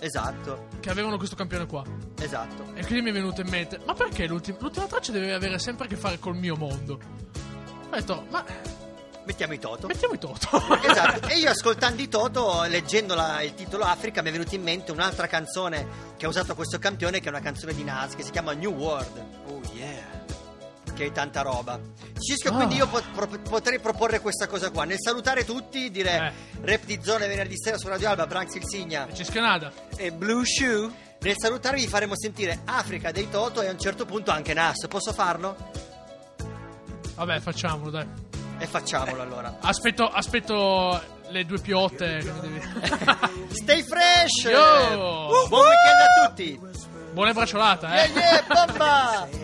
Esatto, 0.00 0.66
che 0.80 0.90
avevano 0.90 1.16
questo 1.16 1.34
campione 1.34 1.64
qua. 1.66 1.82
esatto. 2.20 2.74
E 2.74 2.84
quindi 2.84 3.00
mi 3.00 3.08
è 3.08 3.12
venuto 3.12 3.40
in 3.40 3.48
mente, 3.48 3.80
ma 3.86 3.94
perché 3.94 4.26
l'ultima, 4.26 4.58
l'ultima 4.60 4.84
traccia 4.86 5.12
deve 5.12 5.32
avere 5.32 5.58
sempre 5.58 5.86
a 5.86 5.88
che 5.88 5.96
fare 5.96 6.18
col 6.18 6.36
mio 6.36 6.56
mondo? 6.56 6.98
Ho 7.90 7.94
detto, 7.94 8.26
ma 8.30 8.44
Mettiamo 9.24 9.54
i 9.54 9.58
Toto. 9.58 9.86
mettiamo 9.86 10.12
i 10.12 10.18
Toto. 10.18 10.46
Esatto, 10.86 11.28
e 11.28 11.38
io 11.38 11.48
ascoltando 11.48 12.02
i 12.02 12.08
Toto, 12.08 12.64
leggendo 12.64 13.14
la- 13.14 13.40
il 13.40 13.54
titolo 13.54 13.84
Africa, 13.84 14.20
mi 14.20 14.28
è 14.28 14.32
venuta 14.32 14.54
in 14.54 14.62
mente 14.62 14.92
un'altra 14.92 15.26
canzone 15.26 15.86
che 16.18 16.26
ha 16.26 16.28
usato 16.28 16.54
questo 16.54 16.78
campione, 16.78 17.20
che 17.20 17.26
è 17.26 17.30
una 17.30 17.40
canzone 17.40 17.72
di 17.72 17.82
Nas, 17.84 18.14
che 18.14 18.22
si 18.22 18.30
chiama 18.30 18.52
New 18.52 18.72
World, 18.74 19.24
Oh 19.46 19.60
yeah. 19.72 20.13
Che 20.94 21.06
è 21.06 21.12
tanta 21.12 21.42
roba. 21.42 21.78
Cisco, 22.18 22.48
Ah. 22.48 22.52
quindi 22.52 22.76
io 22.76 22.86
pot- 22.86 23.10
pro- 23.12 23.26
potrei 23.48 23.78
proporre 23.80 24.20
questa 24.20 24.46
cosa 24.46 24.70
qua, 24.70 24.84
nel 24.84 24.96
salutare 25.00 25.44
tutti, 25.44 25.90
dire 25.90 26.10
Eh. 26.16 26.32
rap 26.62 26.84
di 26.84 26.98
zona 27.02 27.26
venerdì 27.26 27.54
sera 27.58 27.76
su 27.76 27.88
Radio 27.88 28.08
Alba, 28.10 28.26
Branx 28.26 28.54
il 28.54 28.62
Signa, 28.66 29.06
C'è 29.12 29.24
schianata. 29.24 29.72
E 29.96 30.12
Blue 30.12 30.44
Shoe? 30.46 30.90
nel 31.20 31.34
salutarvi 31.38 31.86
faremo 31.88 32.14
sentire 32.16 32.60
Africa 32.66 33.10
dei 33.10 33.28
Toto 33.30 33.62
e 33.62 33.68
a 33.68 33.70
un 33.70 33.78
certo 33.78 34.04
punto 34.04 34.30
anche 34.30 34.52
Nas, 34.54 34.86
posso 34.88 35.12
farlo? 35.12 35.56
Vabbè, 37.16 37.40
facciamolo, 37.40 37.90
dai. 37.90 38.06
E 38.58 38.66
facciamolo 38.66 39.20
allora. 39.22 39.56
Aspetto, 39.60 40.06
aspetto 40.06 41.00
le 41.28 41.44
due 41.44 41.58
piotte. 41.60 42.20
Stay 43.50 43.82
fresh! 43.82 44.44
Yo! 44.44 45.46
Buon 45.48 45.66
weekend 45.66 46.00
a 46.00 46.26
tutti! 46.28 46.60
Buona 47.12 47.32
bracciolata, 47.32 48.02
eh. 48.04 48.08
Yeah, 48.10 48.44
yeah, 48.46 48.66
bomba! 48.66 49.28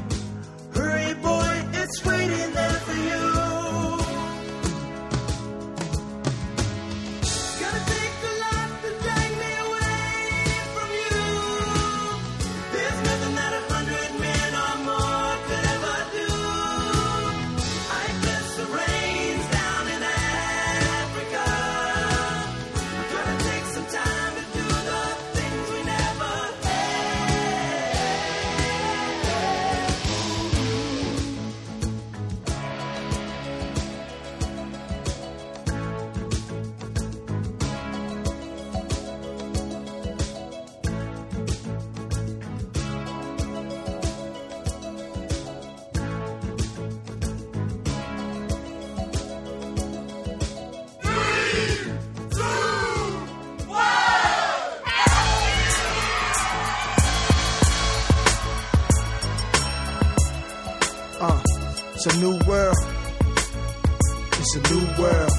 It's 64.53 64.69
a 64.69 64.73
new 64.73 64.85
world. 65.01 65.31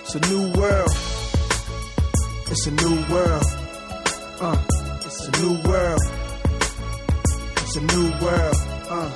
It's 0.00 0.14
a 0.16 0.20
new 0.28 0.52
world. 0.58 0.90
It's 2.50 2.66
a 2.66 2.70
new 2.72 2.96
world. 3.14 3.44
Uh, 4.40 4.64
it's 5.06 5.28
a 5.28 5.30
new 5.40 5.62
world. 5.62 6.00
It's 7.58 7.76
a 7.76 7.80
new 7.80 8.10
world. 8.20 8.56
Uh. 8.90 9.14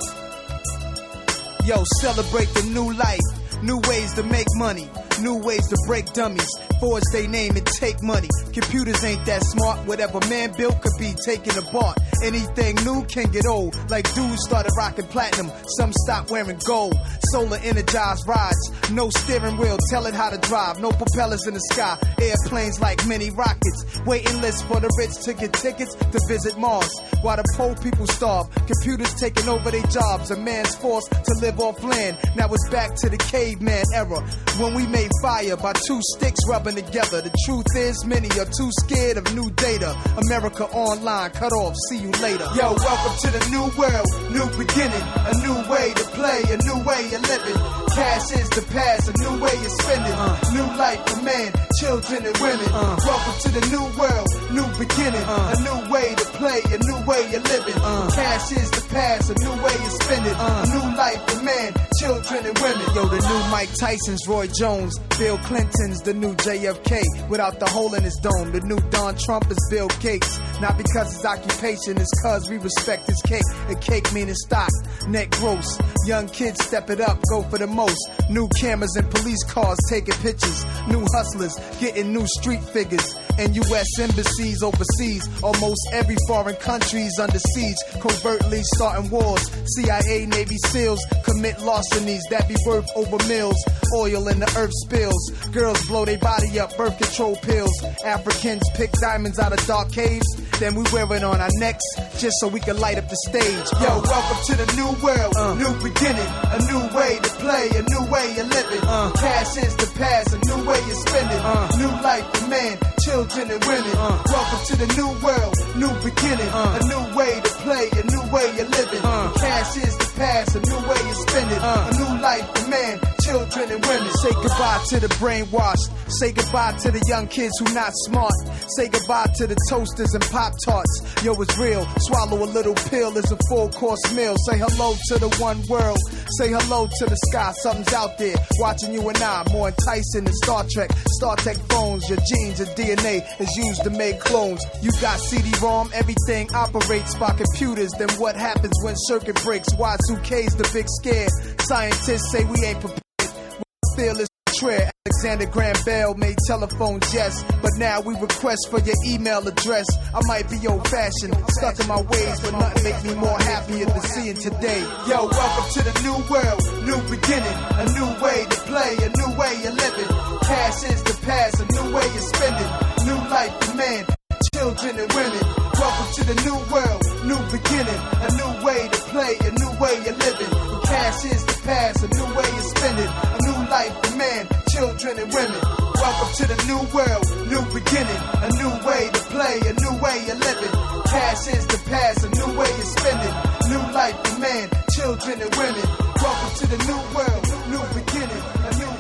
Yo, 1.65 1.83
celebrate 2.01 2.49
the 2.55 2.63
new 2.73 2.93
life. 2.93 3.19
New 3.61 3.81
ways 3.89 4.15
to 4.15 4.23
make 4.23 4.47
money. 4.55 4.89
New 5.21 5.39
ways 5.39 5.67
to 5.67 5.77
break 5.89 6.07
dummies. 6.13 6.49
Forge 6.79 7.03
they 7.13 7.27
name 7.27 7.57
and 7.57 7.67
take 7.67 8.01
money. 8.05 8.29
Computers 8.53 9.03
ain't 9.03 9.25
that 9.27 9.43
smart. 9.43 9.85
Whatever 9.85 10.21
man 10.29 10.53
built 10.57 10.81
could 10.81 10.97
be 11.01 11.13
taken 11.25 11.59
apart. 11.59 11.99
Anything 12.23 12.77
new 12.85 13.05
can 13.05 13.31
get 13.31 13.47
old. 13.47 13.77
Like 13.91 14.13
dudes 14.15 14.43
started 14.45 14.73
rocking 14.77 15.07
platinum. 15.07 15.51
Some 15.79 15.93
stopped 15.93 16.31
wearing 16.31 16.59
gold. 16.67 16.97
Solar 17.31 17.59
energized 17.63 18.27
rides. 18.27 18.91
No 18.91 19.11
steering 19.11 19.57
wheel. 19.57 19.79
Tell 19.91 20.07
it 20.07 20.15
how 20.15 20.31
to 20.31 20.39
drive. 20.39 20.81
No 20.81 20.91
propellers 20.91 21.47
in 21.47 21.55
the 21.55 21.61
sky. 21.73 21.97
Airplanes 22.21 22.81
like 22.81 23.07
mini 23.07 23.31
rockets. 23.31 24.01
Waiting 24.07 24.41
lists 24.41 24.63
for 24.63 24.81
the 24.81 24.91
rich 24.99 25.15
to 25.25 25.35
get 25.35 25.53
tickets 25.53 25.95
to 25.95 26.21
visit 26.29 26.59
Mars. 26.59 26.91
While 27.23 27.37
the 27.37 27.45
poor 27.57 27.75
people 27.77 28.07
starve. 28.07 28.51
Computers 28.67 29.15
taking 29.15 29.49
over 29.49 29.71
their 29.71 29.87
jobs. 29.87 30.31
A 30.31 30.37
man's 30.37 30.75
forced 30.77 31.11
to 31.11 31.35
live 31.41 31.61
off 31.61 31.83
land. 31.83 32.19
Now 32.37 32.49
it's 32.53 32.69
back 32.71 32.95
to 32.97 33.09
the 33.09 33.19
caveman 33.19 33.85
era. 33.95 34.21
When 34.59 34.75
we 34.75 34.87
made 34.87 35.11
fire 35.23 35.57
by 35.57 35.73
two 35.87 36.01
sticks 36.17 36.41
rubbing 36.49 36.77
together. 36.77 37.23
The 37.23 37.35
truth 37.47 37.67
is, 37.77 38.05
many 38.05 38.29
are 38.41 38.47
too 38.47 38.71
scared 38.85 39.19
of 39.19 39.35
new 39.35 39.51
data. 39.53 39.97
America 40.27 40.65
online, 40.67 41.31
cut 41.31 41.53
off, 41.53 41.75
see 41.89 41.99
you 41.99 42.08
later. 42.13 42.47
Yo, 42.57 42.73
welcome 42.73 43.17
to 43.25 43.29
the 43.31 43.43
new 43.53 43.67
world, 43.77 44.09
new 44.33 44.47
beginning, 44.57 45.05
a 45.29 45.35
new 45.45 45.57
way 45.69 45.93
to 45.95 46.05
play, 46.17 46.41
a 46.49 46.59
new 46.65 46.79
way 46.85 47.03
of 47.13 47.21
living. 47.29 47.59
Cash 47.93 48.33
is 48.33 48.49
the 48.51 48.65
past, 48.73 49.09
a 49.09 49.15
new 49.19 49.35
way 49.43 49.55
of 49.55 49.73
spending. 49.83 50.13
Uh. 50.13 50.39
New 50.55 50.69
life 50.79 51.01
for 51.07 51.23
man, 51.23 51.53
children 51.81 52.27
and 52.27 52.37
women. 52.39 52.69
Uh. 52.73 52.97
Welcome 53.05 53.37
to 53.45 53.49
the 53.53 53.65
new 53.69 53.85
world, 53.99 54.29
new 54.55 54.67
beginning, 54.79 55.25
uh. 55.27 55.55
a 55.55 55.59
new 55.61 55.79
way 55.93 56.15
to 56.15 56.25
play, 56.39 56.61
a 56.73 56.79
new 56.79 56.99
way 57.05 57.23
of 57.37 57.43
living. 57.45 57.79
Cash 58.17 58.53
is 58.53 58.71
the 58.71 58.83
past, 58.89 59.31
a 59.31 59.35
new 59.35 59.51
way 59.63 59.73
you 59.73 59.91
spend 60.03 60.27
it. 60.27 60.33
A 60.33 60.41
uh. 60.41 60.65
new 60.67 60.97
life 60.97 61.21
for 61.29 61.43
man, 61.43 61.73
children 62.01 62.47
and 62.47 62.59
women. 62.59 62.87
Yo, 62.95 63.07
the 63.07 63.21
new 63.21 63.51
Mike 63.51 63.73
Tyson's 63.75 64.27
Roy 64.27 64.47
Jones, 64.49 64.99
Bill 65.19 65.39
Clinton's 65.39 66.01
the 66.03 66.15
new 66.15 66.35
JFK. 66.35 67.29
Without 67.29 67.61
the 67.61 67.67
hole 67.67 67.95
in 67.95 68.03
his 68.03 68.19
dome, 68.23 68.53
the 68.53 68.61
new 68.61 68.79
Don 68.91 69.17
Trump 69.17 69.51
is 69.51 69.59
Bill 69.71 69.89
Gates. 70.01 70.39
Not 70.61 70.77
because 70.77 71.13
his 71.13 71.25
occupation 71.25 71.99
is 71.99 72.11
cause 72.23 72.49
we 72.51 72.59
respect 72.59 73.07
his 73.07 73.21
cake. 73.23 73.49
A 73.69 73.75
cake 73.77 74.13
meaning 74.13 74.35
stock, 74.35 74.71
net 75.07 75.31
gross. 75.31 75.79
Young 76.07 76.29
kids 76.29 76.65
step 76.65 76.91
it 76.91 77.01
up, 77.01 77.21
go 77.31 77.43
for 77.43 77.59
the 77.59 77.67
most. 77.67 77.99
New 78.31 78.49
cameras 78.61 78.95
and 78.97 79.09
police 79.11 79.43
cars 79.45 79.79
taking 79.89 80.15
pictures. 80.15 80.65
New 80.89 81.05
hustlers 81.13 81.55
getting 81.81 82.13
new 82.13 82.27
street 82.27 82.63
figures. 82.63 83.15
And 83.39 83.55
U.S. 83.55 83.87
embassies 84.01 84.63
overseas. 84.63 85.29
Almost 85.43 85.81
every 85.93 86.17
foreign 86.27 86.57
country's 86.57 87.19
under 87.19 87.39
siege. 87.39 87.77
Covertly 88.01 88.61
starting 88.75 89.11
wars. 89.11 89.49
CIA, 89.77 90.27
Navy 90.27 90.57
SEALs 90.67 91.01
commit 91.25 91.61
larcenies 91.61 92.23
that 92.31 92.49
be 92.49 92.57
worth 92.67 92.89
over 92.97 93.19
mills. 93.29 93.57
Oil 93.97 94.29
in 94.29 94.41
the 94.41 94.53
earth 94.57 94.73
spills. 94.85 95.31
Girls 95.53 95.85
blow 95.87 96.05
their 96.05 96.19
body 96.19 96.59
up, 96.59 96.77
birth 96.77 96.99
control 96.99 97.37
pills. 97.37 97.85
Africans 98.05 98.63
pick 98.75 98.91
diamonds 98.93 99.39
out 99.39 99.53
of 99.53 99.65
dark 99.67 99.93
caves. 99.93 100.27
Then 100.59 100.75
we 100.75 100.83
wear 100.93 101.07
it 101.15 101.23
on 101.23 101.41
our 101.41 101.55
necks 101.61 101.85
just 102.19 102.35
so 102.41 102.49
we 102.49 102.59
can 102.59 102.77
light 102.79 102.99
up 102.99 103.09
the 103.09 103.17
stage. 103.31 103.67
Yo, 103.79 104.03
welcome 104.03 104.43
to 104.51 104.55
the 104.59 104.67
new 104.75 104.91
world, 104.99 105.33
uh. 105.39 105.55
new 105.55 105.71
beginning, 105.79 106.27
a 106.51 106.59
new 106.67 106.83
way 106.99 107.15
to 107.23 107.31
play, 107.39 107.71
a 107.79 107.83
new 107.87 108.03
way 108.11 108.27
of 108.43 108.49
living. 108.51 108.83
Uh. 108.83 109.13
Past 109.15 109.57
is 109.57 109.77
the 109.77 109.87
past, 109.95 110.35
a 110.35 110.39
new 110.51 110.59
way 110.67 110.83
of 110.83 110.99
spending. 111.07 111.39
Uh. 111.39 111.71
New 111.79 111.93
life 112.03 112.27
for 112.35 112.49
man, 112.51 112.75
children 113.07 113.51
and 113.55 113.63
women. 113.71 113.95
Welcome 113.95 114.63
to 114.67 114.75
the 114.83 114.89
new 114.99 115.11
world, 115.23 115.55
new 115.79 115.95
beginning, 116.03 116.51
uh. 116.51 116.79
a 116.79 116.83
new 116.87 117.17
way 117.17 117.41
to 117.41 117.53
play, 117.63 117.87
a 117.95 118.05
new 118.11 118.25
way 118.35 118.49
of 118.59 118.69
living. 118.69 119.01
Uh. 119.03 119.33
Cash 119.39 119.77
is 119.79 119.97
the 119.97 120.13
past, 120.17 120.57
a 120.57 120.61
new 120.61 120.81
way 120.91 121.03
of 121.11 121.17
spending. 121.17 121.59
Uh. 121.59 121.91
A 121.91 121.95
new 121.97 122.23
life 122.23 122.47
for 122.55 122.69
man, 122.69 123.01
children 123.23 123.71
and 123.73 123.83
women. 123.87 124.11
Say 124.23 124.33
goodbye 124.35 124.83
to 124.91 125.01
the 125.01 125.09
brainwashed. 125.23 125.89
Say 126.19 126.33
goodbye 126.33 126.73
to 126.83 126.91
the 126.91 127.03
young 127.07 127.29
kids 127.29 127.55
who 127.59 127.73
not 127.75 127.93
smart. 128.07 128.35
Say 128.77 128.89
goodbye 128.89 129.31
to 129.37 129.47
the 129.47 129.57
toasters 129.71 130.13
and 130.15 130.25
pop 130.31 130.53
tarts. 130.65 131.23
Yo, 131.23 131.33
it's 131.41 131.57
real. 131.57 131.87
Swallow 132.11 132.43
a 132.43 132.49
little 132.51 132.75
pill 132.91 133.17
is 133.17 133.31
a 133.31 133.39
full 133.49 133.69
course 133.71 134.03
meal. 134.15 134.35
Say 134.51 134.59
hello 134.59 134.95
to 135.09 135.19
the 135.19 135.31
one 135.39 135.63
world. 135.69 135.99
Say 136.39 136.51
hello 136.51 136.87
to 136.87 137.05
the 137.07 137.17
sky. 137.31 137.53
Something's 137.63 137.93
out 137.95 138.19
there 138.19 138.37
watching 138.59 138.93
you 138.93 139.09
and 139.09 139.19
I. 139.19 139.45
More 139.53 139.69
enticing 139.69 140.25
than 140.25 140.35
Star 140.43 140.65
Trek. 140.71 140.91
Star 141.19 141.37
Trek 141.37 141.57
phones. 141.69 142.09
Your 142.09 142.19
genes 142.19 142.61
and 142.61 142.71
DNA 142.75 143.23
is 143.41 143.57
used 143.57 143.85
to 143.85 143.91
make 143.91 144.19
clones. 144.21 144.65
You 144.83 144.91
got 145.01 145.21
CD-ROM. 145.21 145.68
Everything 145.69 146.49
operates 146.55 147.15
by 147.17 147.29
computers. 147.37 147.91
Then 147.99 148.09
what 148.17 148.35
happens 148.37 148.73
when 148.83 148.95
circuit 148.97 149.37
breaks? 149.43 149.69
Y2K's 149.75 150.57
the 150.57 150.69
big 150.73 150.87
scare. 150.89 151.29
Scientists 151.61 152.33
say 152.33 152.45
we 152.45 152.65
ain't 152.65 152.81
prepared. 152.81 153.03
We 153.21 153.97
feel 153.97 154.21
is 154.21 154.29
Tread. 154.55 154.91
Alexander 155.07 155.47
Graham 155.47 155.77
Bell 155.85 156.15
made 156.15 156.37
telephone 156.47 157.01
yes, 157.13 157.45
but 157.61 157.71
now 157.77 158.01
we 158.01 158.15
request 158.17 158.69
for 158.71 158.81
your 158.81 158.97
email 159.07 159.47
address. 159.47 159.87
I 160.15 160.21
might 160.25 160.49
be 160.49 160.57
old 160.67 160.89
fashioned, 160.89 161.37
stuck 161.51 161.79
in 161.79 161.87
my 161.87 162.01
ways, 162.01 162.41
but 162.41 162.53
nothing 162.53 162.83
make 162.83 163.05
me 163.05 163.15
more 163.15 163.39
happier 163.39 163.85
than 163.85 164.01
seeing 164.01 164.37
today. 164.37 164.81
Yo, 165.07 165.29
welcome 165.29 165.69
to 165.75 165.83
the 165.85 165.95
new 166.01 166.17
world, 166.33 166.61
new 166.89 167.01
beginning, 167.13 167.59
a 167.77 167.85
new 167.93 168.11
way 168.25 168.47
to 168.49 168.59
play, 168.65 168.97
a 169.05 169.11
new 169.21 169.31
way 169.37 169.55
of 169.69 169.75
living. 169.77 170.11
Past 170.41 170.85
is 170.91 171.03
the 171.05 171.17
past, 171.27 171.61
a 171.61 171.67
new 171.77 171.95
way 171.95 172.09
of 172.09 172.23
spending, 172.33 172.71
new 173.05 173.21
life 173.29 173.77
man, 173.77 174.18
children 174.55 174.99
and 174.99 175.13
women. 175.13 175.43
Welcome 175.79 176.11
to 176.19 176.23
the 176.25 176.37
new 176.47 176.59
world, 176.71 177.03
new 177.27 177.41
beginning, 177.51 178.01
a 178.23 178.31
new 178.35 178.53
way 178.67 178.81
to 178.89 179.01
play, 179.11 179.33
a 179.47 179.51
new 179.55 179.73
way 179.79 179.97
of 180.11 180.15
living. 180.19 180.51
The 180.51 180.81
Past 180.85 181.25
is 181.27 181.45
the 181.47 181.59
past, 181.63 182.05
a 182.05 182.09
new 182.09 182.29
way 182.35 182.49
of 182.49 182.65
spending, 182.75 183.11
a 183.11 183.39
new 183.47 183.59
life 183.71 183.95
for 184.03 184.17
men, 184.17 184.43
children 184.71 185.15
and 185.19 185.31
women. 185.33 185.61
Welcome 185.99 186.33
to 186.39 186.45
the 186.51 186.59
new 186.71 186.83
world, 186.95 187.25
new 187.51 187.65
beginning, 187.75 188.23
a 188.43 188.49
new 188.59 188.73
way 188.87 189.03
to 189.11 189.23
play, 189.35 189.55
a 189.67 189.75
new 189.75 189.95
way 190.03 190.19
of 190.31 190.39
living. 190.39 190.75
Past 191.09 191.49
is 191.49 191.67
the 191.67 191.81
past, 191.91 192.25
a 192.25 192.31
new 192.31 192.51
way 192.59 192.71
of 192.71 192.89
spending, 192.99 193.35
new 193.71 193.83
life 193.95 194.17
for 194.25 194.39
men, 194.39 194.67
children 194.95 195.37
and 195.43 195.53
women. 195.57 195.87
Welcome 196.19 196.53
to 196.59 196.67
the 196.67 196.81
new 196.87 197.01
world, 197.15 197.43
new 197.71 197.85
beginning, 197.95 198.43
a 198.67 198.71
new 198.77 198.93